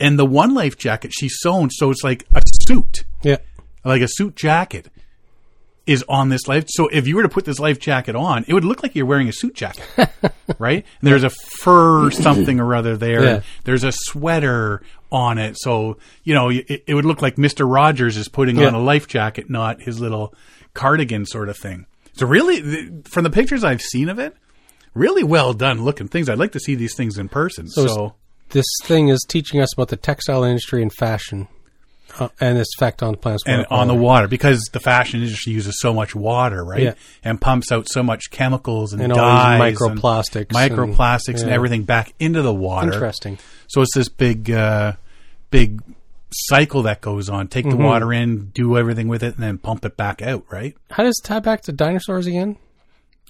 [0.00, 3.36] and the one life jacket she's sewn so it's like a suit Yeah.
[3.84, 4.88] like a suit jacket
[5.84, 8.54] is on this life so if you were to put this life jacket on it
[8.54, 9.84] would look like you're wearing a suit jacket
[10.60, 13.40] right and there's a fur something or other there Yeah.
[13.64, 18.16] there's a sweater on it so you know it, it would look like mr rogers
[18.16, 18.68] is putting Yeah.
[18.68, 20.32] on a life jacket not his little
[20.72, 24.36] cardigan sort of thing so really from the pictures i've seen of it
[24.94, 28.10] really well done looking things i'd like to see these things in person so, it's-
[28.50, 31.48] This thing is teaching us about the textile industry and fashion
[32.18, 35.22] uh, and its effect on the planet's and water on the water because the fashion
[35.22, 36.82] industry uses so much water, right?
[36.82, 36.94] Yeah.
[37.24, 41.84] And pumps out so much chemicals and, And dyes microplastics and microplastics and- and, everything
[41.84, 42.92] back into the water.
[42.92, 43.38] Interesting.
[43.68, 44.92] So it's this big, uh,
[45.50, 45.80] big
[46.32, 47.48] cycle that goes on.
[47.48, 47.78] Take Mm-hmm.
[47.78, 50.74] the water in, do everything with it, and then pump it back out, right?
[50.90, 52.56] How does it tie back to dinosaurs again?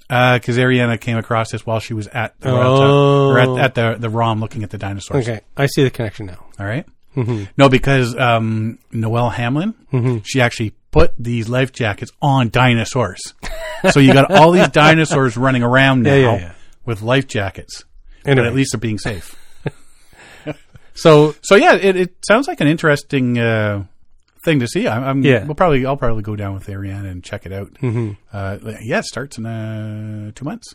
[0.09, 3.29] Because Ariana came across this while she was at the, Oh.
[3.31, 5.27] or at, at the the ROM looking at the dinosaurs.
[5.29, 6.45] Okay, I see the connection now.
[6.59, 6.85] All right?
[7.59, 9.75] No, because um, Noelle Hamlin,
[10.25, 13.21] she actually put these life jackets on dinosaurs.
[13.91, 16.53] so you got all these dinosaurs running around now Yeah, yeah, yeah.
[16.87, 17.85] with life jackets.
[18.25, 18.45] Anyway.
[18.45, 19.35] But at least they're being safe.
[20.95, 23.85] So So yeah, it, it sounds like an interesting uh,
[24.45, 24.87] thing to see.
[24.89, 25.45] I'm, I'm Yeah.
[25.45, 27.73] We'll probably I'll probably go down with Ariana and check it out.
[27.75, 28.13] Mm-hmm.
[28.33, 30.75] Uh, yeah, it starts in uh, two months.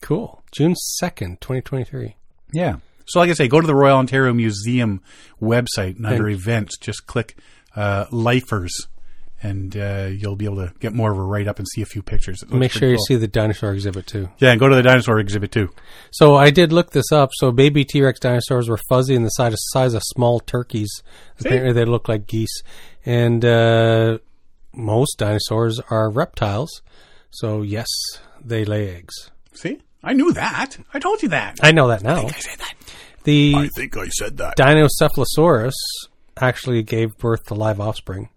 [0.00, 0.42] cool.
[0.52, 2.16] June second, twenty twenty three.
[2.52, 2.76] Yeah.
[3.06, 5.00] So, like I say, go to the Royal Ontario Museum
[5.42, 7.36] website and under And- events, just click
[7.74, 8.86] uh, Lifers,
[9.42, 11.86] and uh, you'll be able to get more of a write up and see a
[11.86, 12.44] few pictures.
[12.50, 13.04] Make sure you cool.
[13.06, 14.28] see the dinosaur exhibit too.
[14.38, 15.70] Yeah, and go to the dinosaur exhibit too.
[16.10, 17.30] So I did look this up.
[17.34, 21.02] So baby T Rex dinosaurs were fuzzy in the size size of small turkeys.
[21.38, 22.62] Apparently they look like geese,
[23.04, 24.18] and uh,
[24.74, 26.82] most dinosaurs are reptiles.
[27.30, 27.88] So yes,
[28.44, 29.30] they lay eggs.
[29.54, 30.76] See, I knew that.
[30.92, 31.60] I told you that.
[31.62, 32.26] I know that now.
[32.26, 32.74] I said that.
[33.24, 34.56] The I think I said that.
[34.56, 35.74] Dinocephalosaurus
[36.38, 38.30] actually gave birth to live offspring.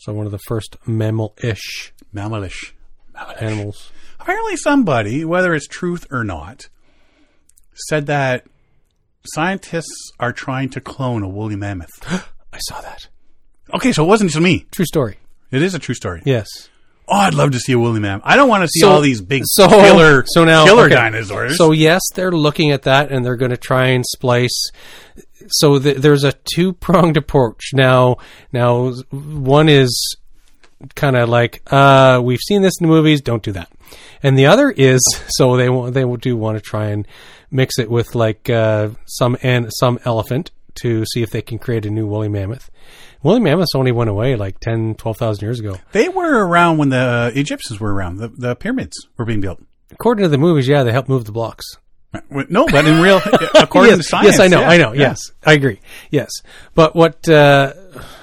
[0.00, 2.72] So one of the first mammal-ish Mammalish.
[3.14, 3.42] Mammalish.
[3.42, 3.92] animals.
[4.18, 6.68] Apparently, somebody, whether it's truth or not,
[7.88, 8.46] said that
[9.24, 11.90] scientists are trying to clone a woolly mammoth.
[12.52, 13.08] I saw that.
[13.74, 14.66] okay, so it wasn't just me.
[14.72, 15.18] True story.
[15.50, 16.22] It is a true story.
[16.24, 16.46] Yes.
[17.08, 18.22] Oh, I'd love to see a woolly mammoth.
[18.24, 20.94] I don't want to see So- all these big so- killer, so now- killer okay.
[20.94, 21.56] dinosaurs.
[21.58, 24.70] So yes, they're looking at that and they're going to try and splice
[25.48, 27.70] so th- there's a two pronged approach.
[27.72, 28.16] Now,
[28.52, 30.16] now one is
[30.94, 33.20] kind of like uh, we've seen this in the movies.
[33.20, 33.70] Don't do that.
[34.22, 37.06] And the other is so they they do want to try and
[37.50, 40.50] mix it with like uh, some and some elephant
[40.82, 42.70] to see if they can create a new woolly mammoth.
[43.22, 45.76] Woolly mammoths only went away like 10, 12,000 years ago.
[45.92, 48.16] They were around when the Egyptians were around.
[48.16, 49.60] The, the pyramids were being built.
[49.90, 51.64] According to the movies, yeah, they helped move the blocks.
[52.28, 53.20] No, but in real,
[53.54, 55.00] according yes, to science, yes, I know, yeah, I know, yeah.
[55.00, 55.80] yes, I agree,
[56.10, 56.30] yes.
[56.74, 57.28] But what?
[57.28, 57.72] Uh,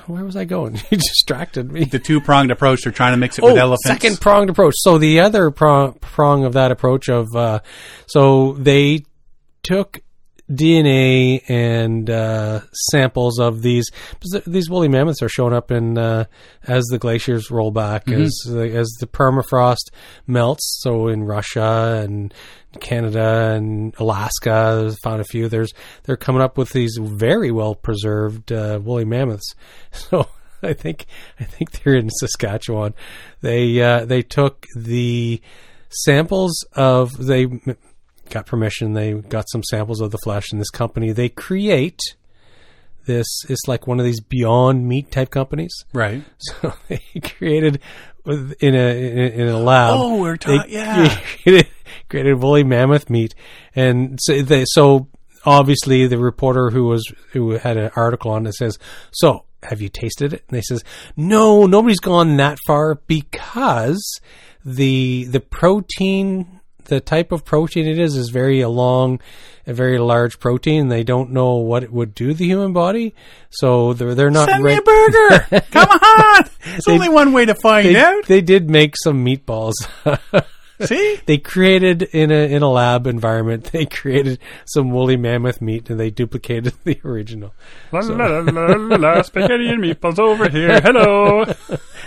[0.07, 0.75] where was I going?
[0.91, 1.85] you distracted me.
[1.85, 3.85] The two pronged approach, they're trying to mix it with elephants.
[3.85, 4.73] Oh, second pronged approach.
[4.77, 7.59] So the other prong, prong of that approach of uh,
[8.07, 9.05] so they
[9.63, 10.01] took
[10.49, 12.61] DNA and uh,
[12.91, 13.89] samples of these
[14.45, 16.25] these woolly mammoths are showing up in uh,
[16.65, 18.21] as the glaciers roll back Mm-hmm.
[18.21, 19.91] as the, as the permafrost
[20.25, 20.79] melts.
[20.81, 22.33] So in Russia and
[22.77, 25.49] Canada and Alaska, found a few.
[25.49, 25.73] There's
[26.03, 29.53] they're coming up with these very well preserved uh, woolly mammoths.
[29.91, 30.27] So
[30.63, 31.05] I think
[31.39, 32.93] I think they're in Saskatchewan.
[33.41, 35.41] They uh, they took the
[35.89, 37.47] samples of they
[38.29, 38.93] got permission.
[38.93, 41.11] They got some samples of the flesh in this company.
[41.11, 41.99] They create
[43.05, 43.27] this.
[43.49, 45.85] It's like one of these Beyond Meat type companies.
[45.93, 46.23] Right.
[46.39, 47.81] So they created
[48.25, 48.95] in a
[49.33, 49.95] in a, lab.
[49.97, 50.71] Oh, we're talking.
[50.71, 51.17] Yeah.
[51.43, 51.67] created,
[52.09, 53.35] created woolly mammoth meat,
[53.75, 55.07] and so they so
[55.45, 58.77] obviously the reporter who was who had an article on it says
[59.11, 59.43] so.
[59.63, 60.43] Have you tasted it?
[60.47, 60.83] And they says,
[61.17, 64.19] no, nobody's gone that far because
[64.63, 69.19] the the protein, the type of protein it is, is very a long,
[69.65, 70.89] a very large protein.
[70.89, 73.15] They don't know what it would do to the human body,
[73.49, 74.49] so they're they're not.
[74.49, 75.61] Send me re- a burger.
[75.71, 76.49] Come on.
[76.75, 78.25] It's only one way to find they, out.
[78.25, 79.73] they did make some meatballs.
[80.81, 81.19] See?
[81.25, 83.71] they created in a in a lab environment.
[83.77, 87.53] They created some woolly mammoth meat, and they duplicated the original.
[87.91, 90.81] La, la, la, la, la, la, spaghetti and meatballs over here.
[90.81, 91.45] Hello.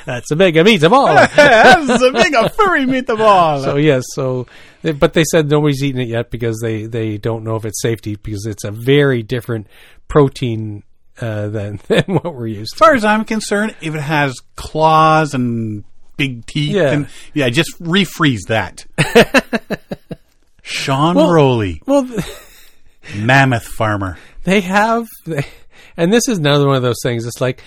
[0.05, 1.15] That's a big meatball.
[1.37, 3.63] That's a big a furry meatball.
[3.63, 4.47] so yes, so
[4.83, 8.17] but they said nobody's eaten it yet because they they don't know if it's safety
[8.17, 9.67] because it's a very different
[10.09, 10.83] protein
[11.21, 12.77] uh, than than what we're used to.
[12.77, 15.85] as far as I'm concerned, if it has claws and
[16.21, 16.93] big teeth, Yeah.
[16.93, 18.85] and yeah, just refreeze that.
[20.63, 22.09] Sean Well- Rowley, Well,
[23.17, 24.19] mammoth farmer.
[24.45, 25.45] they have, they,
[25.97, 27.27] and this is another one of those things.
[27.27, 27.63] It's like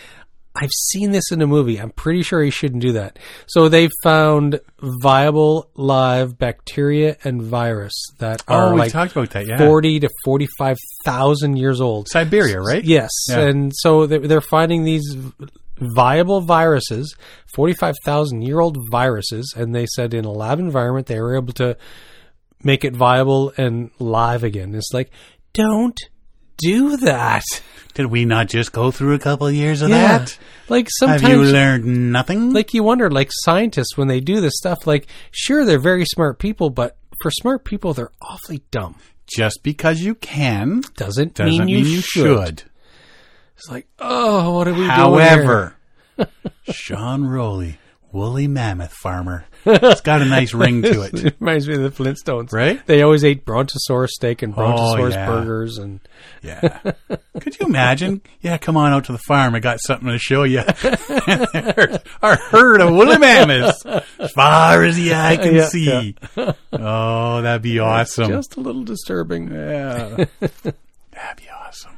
[0.56, 1.78] I've seen this in a movie.
[1.82, 3.18] I'm pretty sure he shouldn't do that.
[3.47, 4.60] So they found
[5.01, 9.47] viable live bacteria and virus that Oh, are we like talked about that.
[9.47, 12.08] Yeah, forty to forty-five thousand years old.
[12.08, 12.84] Siberia, right?
[12.84, 13.39] Yes, Yeah.
[13.39, 15.18] and so they're finding these
[15.78, 17.16] viable viruses,
[17.56, 21.54] forty-five thousand year old viruses, and they said in a lab environment they were able
[21.54, 21.78] to
[22.64, 24.74] make it viable and live again.
[24.76, 25.10] It's like,
[25.54, 26.00] don't
[26.58, 27.44] do that.
[27.94, 30.38] Did we not just go through a couple of years of Yeah, that?
[30.70, 32.54] like sometimes Have you learned nothing?
[32.54, 36.40] like you wonder, like scientists when they do this stuff, like sure they're very smart
[36.40, 38.96] people, but for smart people they're awfully dumb.
[39.28, 42.04] just because you can Doesn't, doesn't mean you, should.
[42.04, 42.64] should.
[43.58, 44.89] It's like, oh, what are we doing?
[44.89, 44.95] here?
[44.95, 45.76] However,
[46.72, 47.78] Sean Rowley,
[48.12, 51.14] woolly mammoth farmer, it's got a nice ring to it.
[51.26, 52.51] It reminds me of the Flintstones.
[52.51, 52.86] Right?
[52.86, 55.26] They always ate brontosaurus steak and oh, brontosaurus yeah.
[55.28, 56.01] burgers and
[56.41, 56.80] Yeah.
[57.39, 58.22] Could you imagine?
[58.41, 59.56] Yeah, come on out to the farm.
[59.56, 60.60] I got something to show you.
[62.22, 66.16] Our herd of woolly mammoths, as far as the eye can Yeah, see.
[66.74, 68.30] Oh, that'd be awesome.
[68.30, 69.49] just a little disturbing.
[69.51, 70.26] yeah.
[70.41, 71.97] That'd be awesome.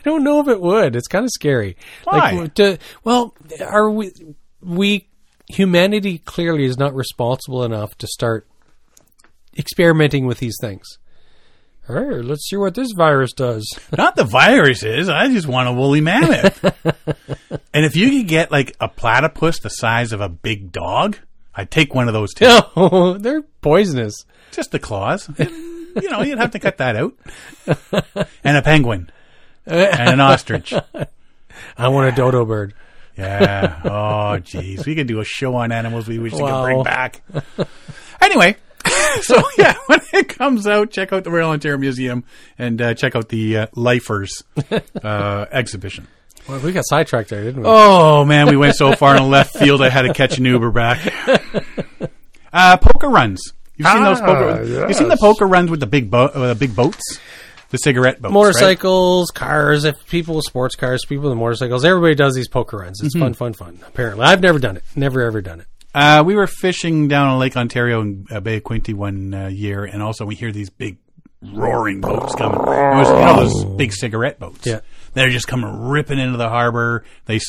[0.00, 0.96] I don't know if it would.
[0.96, 1.76] It's kind of scary.
[2.04, 2.32] Why?
[2.32, 4.12] Like, to, well, are we?
[4.62, 5.08] We
[5.48, 8.46] humanity clearly is not responsible enough to start
[9.56, 10.98] experimenting with these things.
[11.88, 13.66] All right, let's see what this virus does.
[13.96, 15.08] Not the viruses.
[15.08, 16.62] I just want a woolly mammoth.
[17.74, 21.18] and if you could get like a platypus the size of a big dog,
[21.52, 22.46] I'd take one of those too.
[22.76, 24.14] No, they're poisonous.
[24.52, 25.28] Just the claws.
[25.38, 27.14] you know, you'd have to cut that out.
[28.44, 29.10] And a penguin.
[29.70, 30.72] And an ostrich.
[31.76, 32.74] I want a dodo bird.
[33.16, 33.80] Yeah.
[33.84, 34.86] Oh, jeez.
[34.86, 37.22] We could do a show on animals we wish we could bring back.
[38.20, 38.56] Anyway,
[39.22, 42.24] so yeah, when it comes out, check out the Royal Ontario Museum
[42.58, 44.42] and uh, check out the uh, Lifers
[45.02, 46.06] uh, exhibition.
[46.48, 47.68] Well, we got sidetracked there, didn't we?
[47.68, 49.82] Oh man, we went so far in the left field.
[49.82, 51.12] I had to catch an Uber back.
[52.52, 53.52] Uh, poker runs.
[53.76, 54.64] You've seen those Ah, poker.
[54.64, 57.18] You've seen the poker runs with the big boat, uh, big boats,
[57.70, 58.34] the cigarette boats, right?
[58.34, 63.00] motorcycles, cars, if people with sports cars, people with motorcycles, everybody does these poker runs.
[63.02, 63.24] It's Mm-hmm.
[63.24, 63.80] fun, fun, fun.
[63.88, 64.84] Apparently, I've never done it.
[64.94, 65.66] Never ever done it.
[65.94, 69.46] Uh, we were fishing down on Lake Ontario in uh, Bay of Quinte one uh,
[69.48, 70.98] year, and also we hear these big
[71.42, 72.58] roaring boats coming.
[72.60, 74.66] It was, you know those big cigarette boats.
[74.66, 74.80] Yeah.
[75.14, 77.04] They're just coming ripping into the harbor.
[77.24, 77.40] They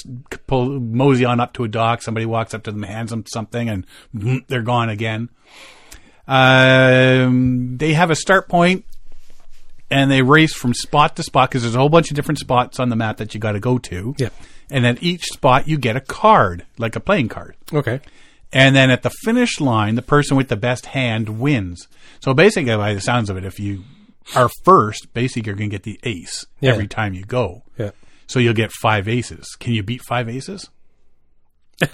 [0.47, 2.01] pull mosey on up to a dock.
[2.01, 3.85] Somebody walks up to them, hands them something, and
[4.47, 5.29] they're gone again.
[6.27, 8.85] Um, they have a start point,
[9.91, 12.79] and they race from spot to spot because there's a whole bunch of different spots
[12.79, 14.15] on the map that you got to go to.
[14.17, 14.29] Yeah.
[14.69, 17.55] And at each spot, you get a card, like a playing card.
[17.73, 17.99] Okay.
[18.53, 21.87] And then at the finish line, the person with the best hand wins.
[22.21, 23.83] So basically, by the sounds of it, if you
[24.35, 26.71] are first, basically you're going to get the ace Yeah.
[26.71, 27.63] every time you go.
[27.77, 27.91] Yeah.
[28.27, 29.55] So you'll get five aces.
[29.59, 30.69] Can you beat five aces?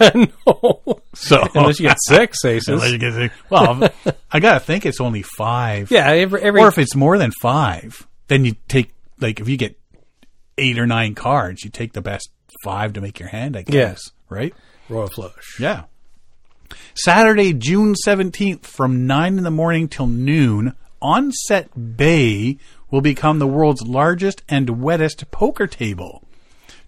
[0.14, 1.00] no.
[1.14, 2.68] So Unless you get six aces.
[2.68, 3.34] Unless you get six.
[3.50, 3.90] Well,
[4.30, 5.90] I gotta think it's only five.
[5.90, 6.08] yeah.
[6.10, 9.78] Every, every Or if it's more than five, then you take like if you get
[10.56, 12.30] eight or nine cards, you take the best
[12.64, 13.56] five to make your hand.
[13.56, 14.10] I guess.
[14.28, 14.54] Right.
[14.88, 15.58] royal flush.
[15.58, 15.84] Yeah.
[16.94, 22.58] Saturday, June 17th from 9 in the morning till noon, Onset Bay
[22.90, 26.27] will become the world's largest and wettest poker table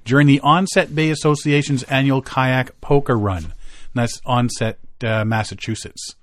[0.05, 3.44] during the Onset Bay Association's annual kayak poker run.
[3.44, 3.53] And
[3.94, 6.16] that's Onset, uh, Massachusetts.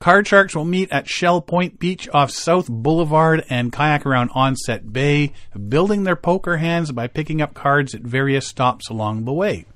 [0.00, 4.92] Card sharks will meet at Shell Point Beach off South Boulevard and kayak around Onset
[4.92, 5.32] Bay,
[5.68, 9.66] building their poker hands by picking up cards at various stops along the way.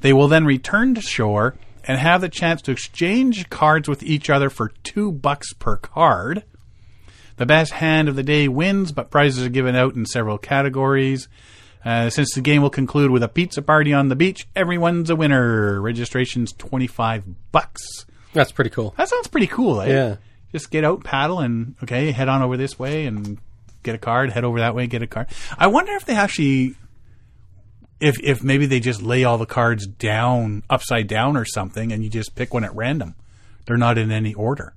[0.00, 4.30] They will then return to shore and have the chance to exchange cards with each
[4.30, 6.44] other for two bucks per card.
[7.36, 11.28] The best hand of the day wins, but prizes are given out in several categories.
[11.84, 15.16] Uh, since the game will conclude with a pizza party on the beach, everyone's a
[15.16, 15.80] winner.
[15.80, 17.82] Registration's twenty five bucks.
[18.32, 18.94] That's pretty cool.
[18.96, 19.80] That sounds pretty cool.
[19.80, 19.88] Eh?
[19.88, 20.16] Yeah.
[20.52, 23.38] Just get out, paddle, and okay, head on over this way and
[23.82, 24.30] get a card.
[24.30, 25.28] Head over that way, get a card.
[25.58, 26.76] I wonder if they actually,
[28.00, 32.04] if if maybe they just lay all the cards down upside down or something, and
[32.04, 33.14] you just pick one at random.
[33.66, 34.74] They're not in any order.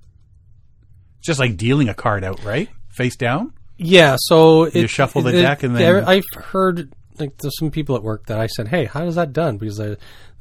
[1.19, 2.69] It's just like dealing a card out, right?
[2.89, 3.53] Face down.
[3.77, 7.95] Yeah, so it, shuffle the it- deck and then- I've heard like there's some people
[7.95, 9.95] at work that I said, "Hey, how is that done?" Because they,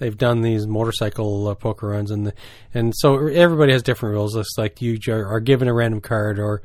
[0.04, 2.34] they've done these motorcycle uh, poker runs, and the,
[2.74, 4.36] and so everybody has different rules.
[4.36, 6.60] It's like you are given a random card, or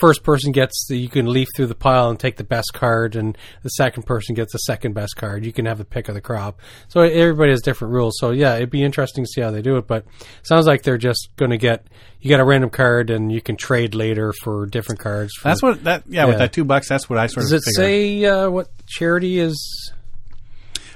[0.00, 3.14] first person gets the, you can leaf through the pile and take the best card,
[3.14, 5.44] and the second person gets the second best card.
[5.44, 6.58] You can have the pick of the crop.
[6.88, 8.14] So everybody has different rules.
[8.18, 9.86] So yeah, it'd be interesting to see how they do it.
[9.86, 10.04] But
[10.42, 11.86] sounds like they're just going to get
[12.20, 15.32] you get a random card, and you can trade later for different cards.
[15.36, 16.02] For, That's what that.
[16.08, 17.76] Yeah, with that two bucks, that's what I sort does of it figured.
[17.76, 19.92] say uh, what charity is?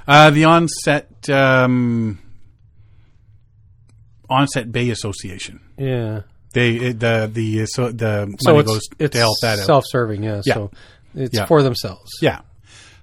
[0.07, 2.19] Uh, the onset um,
[4.29, 5.59] onset Bay Association.
[5.77, 6.21] Yeah.
[6.53, 9.65] They it- the the so the money So it's, goes to help that out.
[9.65, 10.41] self-serving, yeah.
[10.45, 10.53] Yeah.
[10.53, 10.71] So
[11.15, 11.45] it's Yeah.
[11.45, 12.11] for themselves.
[12.21, 12.41] Yeah.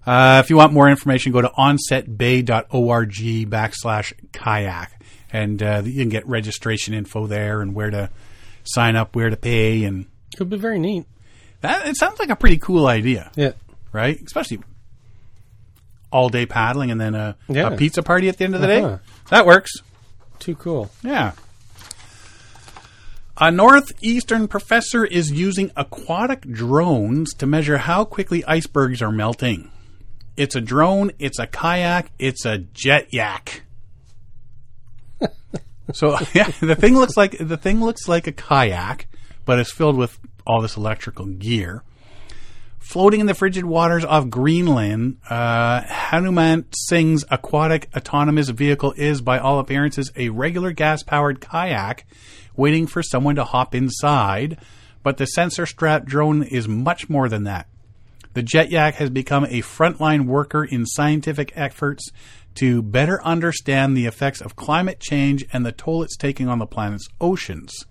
[0.07, 3.13] Uh, if you want more information, go to onsetbay.org
[3.49, 5.01] backslash kayak,
[5.33, 8.11] and uh, you can get registration info there and where to
[8.65, 11.05] sign up, where to pay, and Could be very neat.
[11.61, 13.53] that it sounds like a pretty cool idea, Yeah.
[13.93, 14.21] right?
[14.25, 14.59] Especially
[16.13, 17.69] all day paddling and then a, Yeah.
[17.69, 18.97] a pizza party at the end of the Uh-huh.
[18.97, 19.03] day.
[19.31, 19.73] That works.
[20.39, 20.91] Too cool.
[21.03, 21.33] Yeah.
[23.39, 29.71] A northeastern professor is using aquatic drones to measure how quickly icebergs are melting.
[30.37, 33.61] It's a drone, it's a kayak, it's a JetYak.
[35.93, 39.07] so yeah, the thing looks like the thing looks like a kayak,
[39.45, 41.83] but it's filled with all this electrical gear.
[42.93, 49.38] Floating in the frigid waters off Greenland, uh, Hanumant Singh's aquatic autonomous vehicle is, by
[49.38, 52.05] all appearances, a regular gas powered kayak
[52.55, 54.59] waiting for someone to hop inside.
[55.03, 57.66] But the sensor strapped drone is much more than that.
[58.34, 62.11] The JetYak has become a frontline worker in scientific efforts
[62.57, 66.66] to better understand the effects of climate change and the toll it's taking on the
[66.66, 67.86] planet's oceans.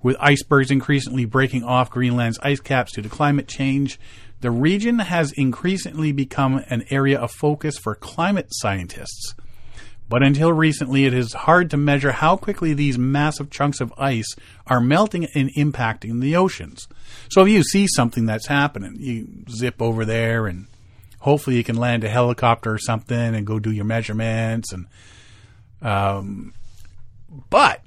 [0.00, 3.98] With icebergs increasingly breaking off Greenland's ice caps due to climate change,
[4.40, 9.34] the region has increasingly become an area of focus for climate scientists.
[10.08, 14.34] But until recently, it is hard to measure how quickly these massive chunks of ice
[14.66, 16.88] are melting and impacting the oceans.
[17.30, 20.66] So if you see something that's happening, you zip over there and
[21.20, 24.86] hopefully you can land a helicopter or something and go do your measurements and
[25.82, 26.54] um,
[27.50, 27.82] but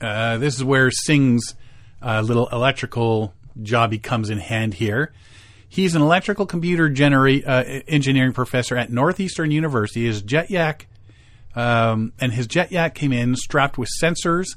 [0.00, 1.54] uh, this is where Singh's
[2.00, 5.12] uh, little electrical jobby comes in hand here.
[5.68, 10.04] He's an electrical computer genera- uh, engineering professor at Northeastern University.
[10.04, 10.86] His JetYak,
[11.54, 14.56] um, and his JetYak came in strapped with sensors.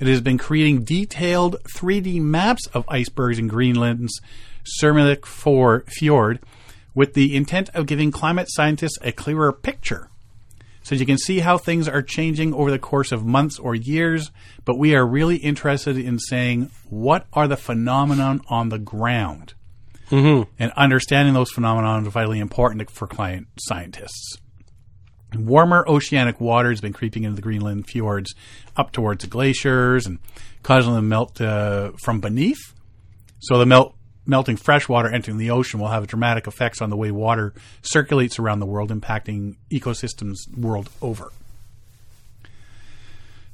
[0.00, 4.20] It has been creating detailed 3D maps of icebergs in Greenland's
[4.80, 6.40] Sermilik For- Fjord
[6.94, 10.10] with the intent of giving climate scientists a clearer picture.
[10.88, 14.30] Says you can see how things are changing over the course of months or years,
[14.64, 19.52] but we are really interested in saying what are the phenomenon on the ground.
[20.10, 20.50] Mm-hmm.
[20.58, 24.38] And understanding those phenomena is vitally important for client scientists.
[25.36, 28.34] Warmer oceanic water has been creeping into the Greenland fjords
[28.74, 30.18] up towards the glaciers and
[30.62, 32.72] causing them to melt uh, from beneath.
[33.40, 33.94] So the melt
[34.28, 38.38] melting fresh water entering the ocean will have dramatic effects on the way water circulates
[38.38, 41.32] around the world, impacting ecosystems world over.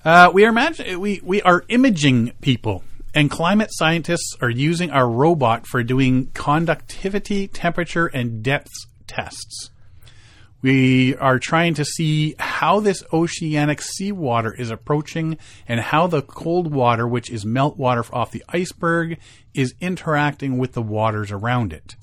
[0.04, 5.08] Uh, we are imagine- we we are imaging people, and climate scientists are using our
[5.08, 8.72] robot for doing conductivity, temperature, and depth
[9.06, 9.70] tests.
[10.64, 15.36] We are trying to see how this oceanic seawater is approaching
[15.68, 19.18] and how the cold water, which is meltwater off the iceberg,
[19.52, 21.96] is interacting with the waters around it.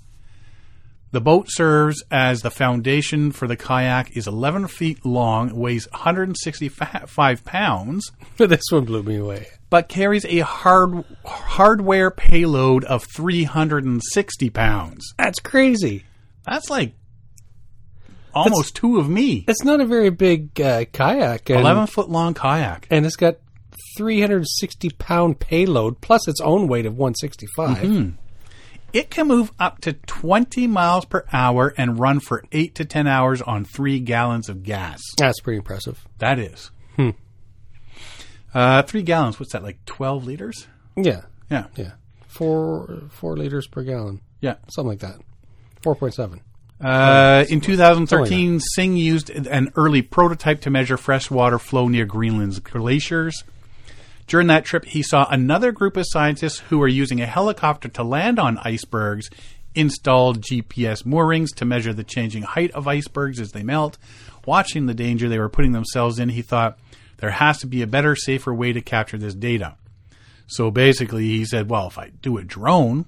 [1.10, 7.44] The boat serves as the foundation for the kayak, is 11 feet long, weighs 165
[7.44, 9.48] pounds, this one blew me away.
[9.72, 15.16] but carries a hard hardware payload of 360 pounds.
[15.18, 16.06] That's crazy.
[16.46, 16.94] That's like
[18.34, 19.46] almost two of me.
[19.48, 21.50] It's not a very big uh, kayak.
[21.50, 22.88] And, 11 foot long kayak.
[22.90, 23.38] and it's got
[23.98, 28.14] 360 pound payload plus its own weight of 165.
[28.94, 33.08] It can move up to 20 miles per hour and run for 8 to 10
[33.08, 35.00] hours on 3 gallons of gas.
[35.18, 36.06] That's pretty impressive.
[36.18, 36.72] That is.
[38.54, 40.68] Uh, 3 gallons, what's that, like 12 liters?
[40.98, 41.68] Yeah, Yeah.
[41.78, 41.92] yeah.
[42.28, 44.56] Four four liters per gallon, Yeah.
[44.70, 45.20] something like that.
[45.84, 46.42] 4.7.
[46.82, 53.44] Uh, in 2013, Singh used an early prototype to measure freshwater flow near Greenland's glaciers.
[54.28, 58.04] During that trip, he saw another group of scientists who were using a helicopter to
[58.04, 59.30] land on icebergs,
[59.76, 63.98] installed GPS moorings to measure the changing height of icebergs as they melt.
[64.46, 66.80] Watching the danger they were putting themselves in, he thought
[67.18, 69.76] there has to be a better, safer way to capture this data.
[70.48, 73.06] So basically, he said, well, if I do a drone,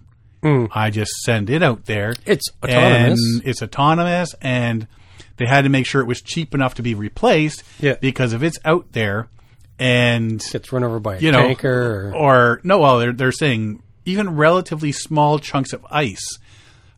[0.72, 2.16] I just send it out there.
[2.26, 3.20] It's autonomous.
[3.20, 4.88] And it's autonomous, and
[5.38, 7.64] they had to make sure it was cheap enough to be replaced.
[7.80, 7.96] Yeah.
[8.00, 9.30] Because if it's out there
[9.80, 12.12] and Gets run over by a you know, tanker.
[12.14, 16.38] Or, or no, well, they're they're saying even relatively small chunks of ice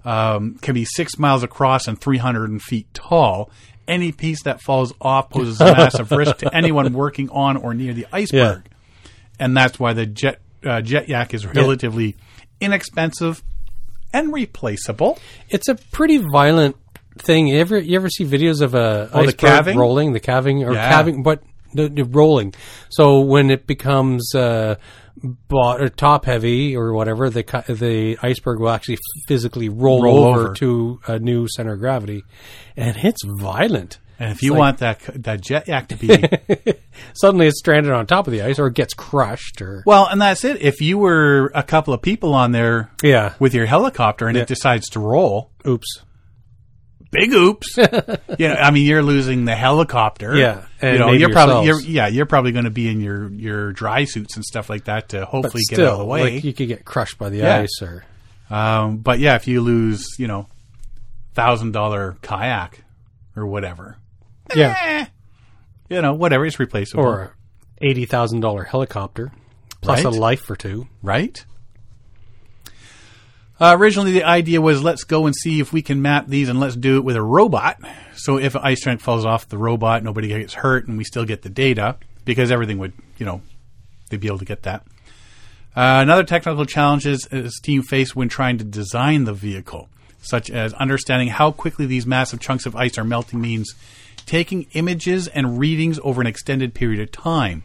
[0.04, 3.50] um, can be six miles across and three hundred feet tall.
[3.88, 7.93] Any piece that falls off poses a massive risk to anyone working on or near
[7.93, 8.68] the iceberg,
[9.39, 12.16] and that's why the jet uh, JetYak is relatively
[12.66, 13.43] inexpensive
[14.13, 15.18] and replaceable.
[15.49, 16.76] it's a pretty violent
[17.18, 17.47] thing.
[17.47, 19.78] You ever you ever see videos of a Oh, the iceberg calving?
[19.78, 20.89] rolling, the calving or Yeah.
[20.89, 21.41] calving, but
[21.74, 22.53] the, the rolling.
[22.89, 24.76] So when it becomes uh,
[25.47, 28.97] bo- or top heavy or whatever, the the iceberg will actually
[29.28, 30.53] physically roll, Roll over, over.
[30.55, 32.24] to a new center of gravity,
[32.78, 33.97] and it's violent.
[34.20, 36.74] And if you like- want that that JetYak to be
[37.13, 40.22] Suddenly, it's stranded on top of the ice, or it gets crushed, or well, and
[40.22, 40.61] that's it.
[40.61, 44.43] If you were a couple of people on there yeah, with your helicopter and Yeah.
[44.43, 46.01] it decides to roll, oops,
[47.11, 47.76] big oops.
[47.78, 50.36] you know, I mean, you're losing the helicopter.
[50.38, 53.30] Yeah, and you know, you're probably you're, yeah, you're probably going to be in your
[53.32, 56.36] your dry suits and stuff like that to hopefully still, get out of the way.
[56.36, 57.57] like you could get crushed by the Yeah.
[57.59, 58.05] ice, or
[58.49, 60.47] um, but yeah, if you lose, you know,
[61.34, 62.84] thousand dollar kayak
[63.36, 63.97] or whatever,
[64.54, 65.06] yeah, eh,
[65.89, 67.22] you know, whatever, it's replaceable, or
[67.82, 69.32] a eighty thousand dollar helicopter
[69.82, 70.14] plus Right.
[70.14, 70.88] a life or two.
[71.02, 71.43] right?
[73.60, 76.60] Uh, originally, the idea was let's go and see if we can map these, and
[76.60, 77.78] let's do it with a robot.
[78.16, 81.24] So if an ice chunk falls off the robot, nobody gets hurt, and we still
[81.26, 83.41] get the data because everything would, you know,
[84.10, 84.84] they'd be able to get that.
[85.76, 89.88] Uh, another technical challenge is, is team faced when trying to design the vehicle,
[90.22, 93.74] such as understanding how quickly these massive chunks of ice are melting means
[94.26, 97.63] taking images and readings over an extended period of time.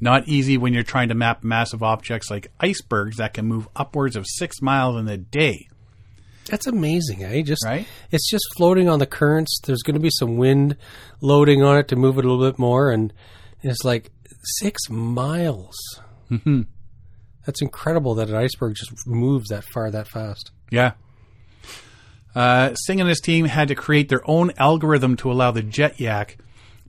[0.00, 4.16] Not easy when you're trying to map massive objects like icebergs that can move upwards
[4.16, 5.68] of six miles in a day.
[6.46, 7.42] That's amazing, eh?
[7.42, 7.86] Just Right?
[8.10, 9.58] it's just floating on the currents.
[9.64, 10.76] There's going to be some wind
[11.22, 13.12] loading on it to move it a little bit more, and
[13.62, 14.10] it's like
[14.58, 15.74] six miles.
[16.30, 16.62] Mm-hmm.
[17.46, 20.50] That's incredible that an iceberg just moves that far that fast.
[20.70, 20.92] Yeah.
[22.34, 26.36] Uh, Singh and his team had to create their own algorithm to allow the JetYak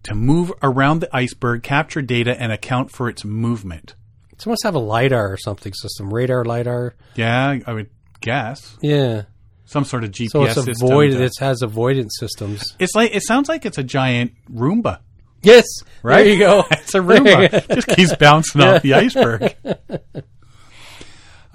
[0.04, 3.96] to move around the iceberg, capture data, and account for its movement.
[4.32, 6.96] It must have a lidar or something system, radar lidar.
[7.16, 7.90] Yeah, I would
[8.22, 9.24] guess Yeah,
[9.66, 10.88] some sort of GPS so it's system.
[10.88, 11.12] avoid.
[11.12, 12.76] to- It has avoidance systems.
[12.80, 15.00] it's like it sounds like it's a giant Roomba,
[15.42, 15.66] Yes,
[16.04, 16.24] right?
[16.24, 16.66] There you go.
[16.72, 17.68] it's a Roomba.
[17.76, 19.56] Just keeps bouncing off the iceberg.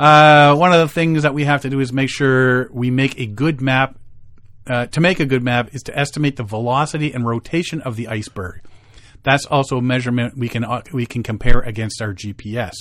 [0.01, 3.21] Uh, one of the things that we have to do is make sure we make
[3.21, 3.99] a good map
[4.67, 8.09] uh, to make a good map is to estimate the velocity and rotation of the
[8.09, 8.63] iceberg.
[9.25, 12.73] That's also a measurement we can uh, we can compare against our GPS.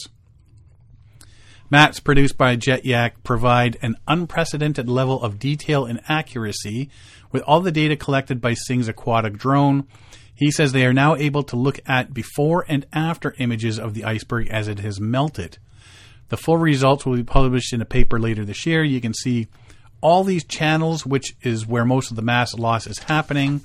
[1.69, 6.89] Maps produced by JetYak provide an unprecedented level of detail and accuracy
[7.33, 9.87] with all the data collected by Singh's aquatic drone.
[10.33, 14.05] He says they are now able to look at before and after images of the
[14.05, 15.57] iceberg as it has melted.
[16.29, 18.83] The full results will be published in a paper later this year.
[18.83, 19.47] You can see
[20.01, 23.61] all these channels, which is where most of the mass loss is happening,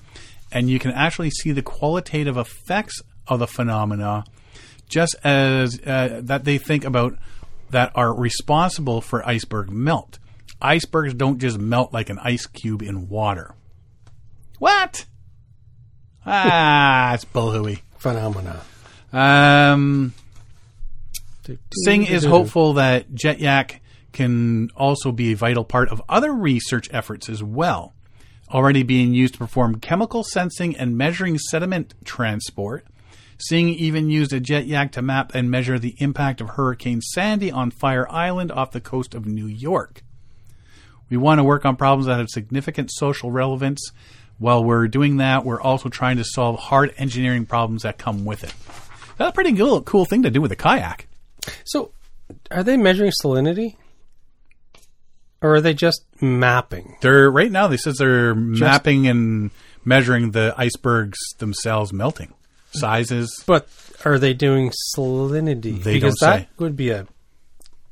[0.51, 4.25] and you can actually see the qualitative effects of the phenomena
[4.89, 7.17] just as uh, that they think about
[7.71, 10.19] that are responsible for iceberg melt.
[10.61, 13.55] Icebergs don't just melt like an ice cube in water.
[14.59, 15.05] What?
[16.25, 17.81] Ah, it's bullhooey.
[17.99, 18.61] Phenomena.
[19.13, 20.15] Um,
[21.85, 23.81] Singh is hopeful that JetYak
[24.13, 27.93] can also be a vital part of other research efforts as well.
[28.51, 32.87] Already being used to perform chemical sensing and measuring sediment transport,
[33.39, 37.71] Singh even used a JetYak to map and measure the impact of Hurricane Sandy on
[37.71, 40.03] Fire Island off the coast of New York.
[41.11, 43.91] We want to work on problems that have significant social relevance.
[44.39, 48.45] While we're doing that, we're also trying to solve hard engineering problems that come with
[48.45, 48.55] it.
[49.17, 51.07] That's a pretty cool, cool thing to do with a kayak.
[51.65, 51.93] So,
[52.51, 53.77] are they measuring salinity?
[55.41, 56.97] Or are they just mapping?
[57.03, 57.69] They're right now.
[57.69, 59.51] They says they're mapping and
[59.85, 62.33] measuring the icebergs themselves melting
[62.73, 63.45] sizes.
[63.47, 63.69] But
[64.05, 65.83] are they doing salinity?
[65.83, 66.49] They because don't that say.
[66.59, 67.07] would be a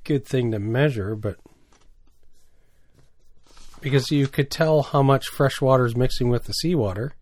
[0.05, 1.37] good thing to measure, but
[3.81, 7.15] because you could tell how much fresh water is mixing with the seawater.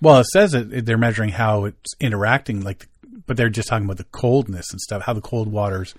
[0.00, 2.88] Well, it says that they're measuring how it's interacting, like,
[3.26, 5.94] but they're just talking about the coldness and stuff, how the cold water's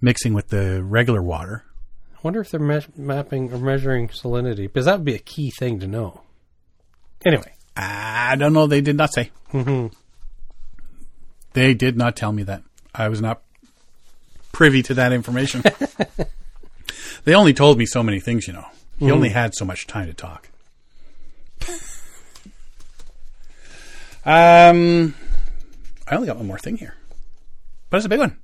[0.00, 1.64] mixing with the regular water.
[2.14, 5.50] I wonder if they're me- mapping or measuring salinity because that would be a key
[5.50, 6.22] thing to know.
[7.24, 8.66] Anyway, I don't know.
[8.66, 9.30] They did not say.
[11.52, 12.62] They did not tell me that.
[12.94, 13.42] I was not
[14.52, 15.62] privy to that information.
[17.24, 18.66] they only told me so many things, you know.
[18.98, 20.48] He only had so much time to talk.
[24.24, 25.14] um,
[26.10, 26.94] I only got one more thing here,
[27.90, 28.38] but it's a big one.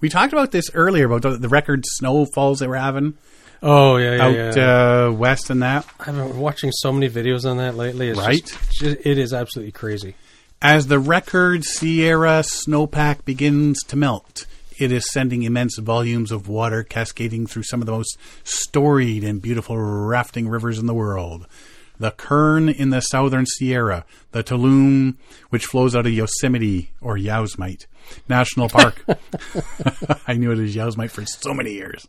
[0.00, 3.14] We talked about this earlier about the, the record snowfalls they were having
[3.62, 5.06] oh yeah, yeah, out yeah.
[5.08, 5.86] uh, west and that.
[6.00, 8.08] I've been watching so many videos on that lately.
[8.08, 8.44] It's Right?
[8.44, 10.14] just- ju- it is absolutely crazy.
[10.62, 14.46] As the record Sierra snowpack begins to melt,
[14.78, 19.40] it is sending immense volumes of water cascading through some of the most storied and
[19.42, 21.46] beautiful rafting rivers in the world.
[22.00, 25.16] The Kern in the southern Sierra, the Tuolumne,
[25.50, 27.84] which flows out of Yosemite or Yosemite
[28.28, 29.04] National Park.
[30.26, 32.08] I knew it as Yosemite for so many years.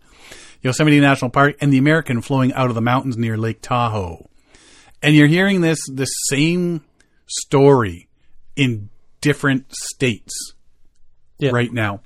[0.64, 4.30] Yosemite National Park, and the American flowing out of the mountains near Lake Tahoe.
[5.04, 6.84] And you're hearing this the same
[7.28, 8.08] story
[8.56, 8.90] in
[9.20, 10.54] different states
[11.40, 11.52] Yeah.
[11.52, 12.02] right now.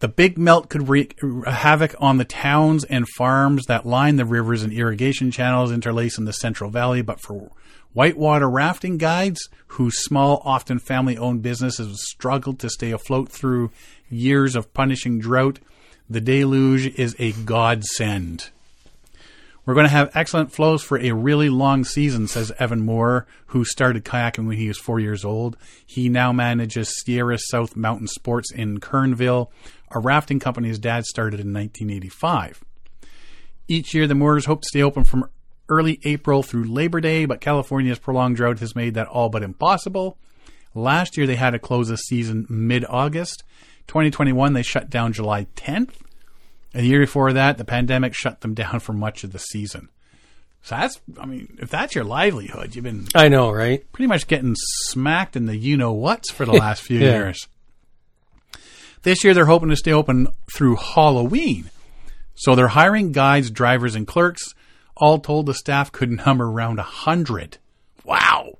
[0.00, 4.62] The big melt could wreak havoc on the towns and farms that line the rivers
[4.62, 7.00] and irrigation channels interlace in the Central Valley.
[7.00, 7.50] But for
[7.94, 13.70] whitewater rafting guides, whose small, often family owned businesses struggled to stay afloat through
[14.10, 15.60] years of punishing drought,
[16.08, 18.50] the deluge is a godsend.
[19.64, 23.64] We're going to have excellent flows for a really long season, says Evan Moore, who
[23.64, 25.56] started kayaking when he was four years old.
[25.84, 29.48] He now manages Sierra South Mountain Sports in Kernville,
[29.90, 32.62] a rafting company his dad started in 1985.
[33.68, 35.28] Each year, the Moors hope to stay open from
[35.68, 40.16] early April through Labor Day, but California's prolonged drought has made that all but impossible.
[40.74, 43.42] Last year, they had to close the season mid August.
[43.88, 45.94] 2021, they shut down July 10th.
[46.74, 49.88] And the year before that, the pandemic shut them down for much of the season.
[50.62, 53.90] So that's, I mean, if that's your livelihood, you've been I know, right?
[53.92, 57.12] pretty much getting smacked in the you know whats for the last few Yeah.
[57.12, 57.46] years.
[59.06, 61.70] This year, they're hoping to stay open through Halloween.
[62.34, 64.52] So they're hiring guides, drivers, and clerks.
[64.96, 67.58] All told, the staff could number around a hundred.
[68.02, 68.58] Wow.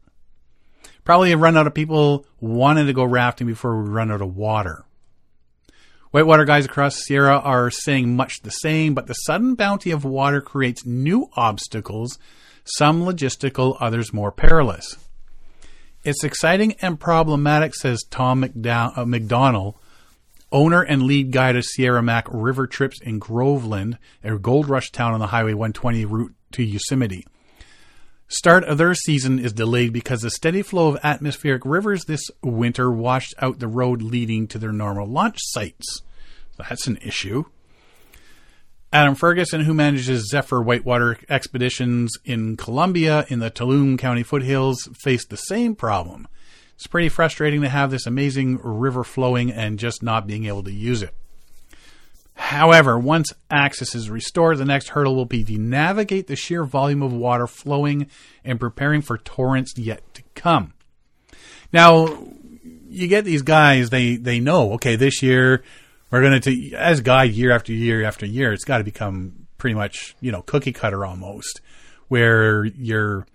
[1.03, 4.37] Probably have run out of people wanting to go rafting before we run out of
[4.37, 4.85] water.
[6.13, 10.41] Whitewater guys across Sierra are saying much the same, but the sudden bounty of water
[10.41, 12.21] creates new obstacles,
[12.63, 14.97] some logistical, others more perilous.
[16.05, 19.75] It's exciting and problematic, says Tom McDow- uh, McDonnell,
[20.53, 25.13] owner and lead guide of Sierra Mac River Trips in Groveland, a gold rush town
[25.13, 27.27] on the Highway 120 route to Yosemite.
[28.29, 32.91] Start of their season is delayed because the steady flow of atmospheric rivers this winter
[32.91, 36.03] washed out the road leading to their normal launch sites.
[36.59, 37.45] That's an issue.
[38.93, 45.31] Adam Ferguson, who manages Zephyr Whitewater expeditions in Columbia in the Tuolumne County foothills, faced
[45.31, 46.27] the same problem.
[46.77, 50.73] It's pretty frustrating to have this amazing river flowing and just not being able to
[50.73, 51.15] use it.
[52.35, 57.03] However, once access is restored, the next hurdle will be to navigate the sheer volume
[57.03, 58.09] of water flowing
[58.45, 60.75] and preparing for torrents yet to come.
[61.73, 62.07] Now,
[62.89, 65.65] you get these guys, they, they know, okay, this year
[66.11, 69.75] we're going to, as guide year after year after year, it's got to become pretty
[69.75, 71.63] much, you know, cookie cutter almost,
[72.09, 73.27] where you're,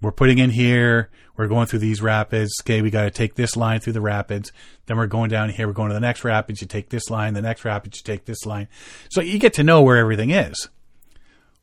[0.00, 2.52] we're putting in here, we're going through these rapids.
[2.62, 4.52] Okay, we got to take this line through the rapids.
[4.86, 5.66] Then we're going down here.
[5.66, 6.60] We're going to the next rapids.
[6.60, 7.34] You take this line.
[7.34, 8.68] The next rapids, you take this line.
[9.10, 10.68] So you get to know where everything is.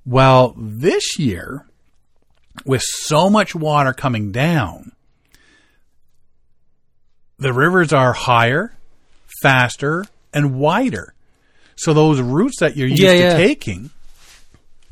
[0.05, 1.65] Well, this year,
[2.65, 4.91] with so much water coming down,
[7.37, 8.75] the rivers are higher,
[9.41, 11.13] faster, and wider.
[11.75, 13.89] So those routes that you're used Yeah, to taking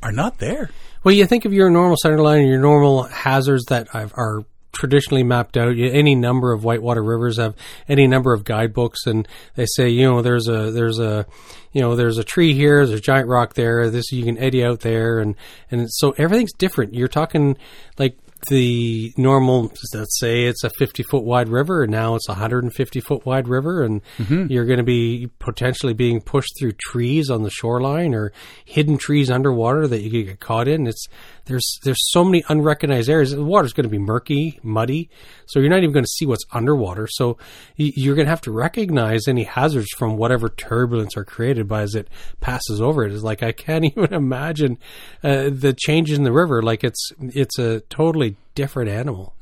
[0.02, 0.72] are not there.
[1.04, 5.24] Well, you think of your normal center line and your normal hazards that are traditionally
[5.24, 5.78] mapped out.
[5.78, 7.56] Any number of whitewater rivers have
[7.88, 11.26] any number of guidebooks, and they say, you know, there's a there's a
[11.72, 13.90] you know there's a tree here, there's a giant rock there.
[13.90, 15.36] This you can eddy out there, and
[15.70, 16.94] and so everything's different.
[16.94, 17.58] You're talking
[17.98, 18.18] like
[18.50, 23.00] the normal let's say it's a 50 foot wide river and now it's a 150
[23.02, 24.48] foot wide river and mm-hmm.
[24.52, 28.32] you're going to be potentially being pushed through trees on the shoreline or
[28.66, 31.08] hidden trees underwater that you could get caught in it's
[31.46, 33.32] there's there's so many unrecognized areas.
[33.32, 35.10] The water's going to be murky muddy
[35.48, 37.08] so you're not even going to see what's underwater.
[37.08, 37.38] So
[37.76, 41.96] you're going to have to recognize any hazards from whatever turbulence are created by as
[41.96, 42.08] it
[42.40, 43.12] passes over it.
[43.12, 44.78] Is like i can't even imagine
[45.24, 46.62] uh, the changes in the river.
[46.62, 49.36] Like it's it's a totally different animal.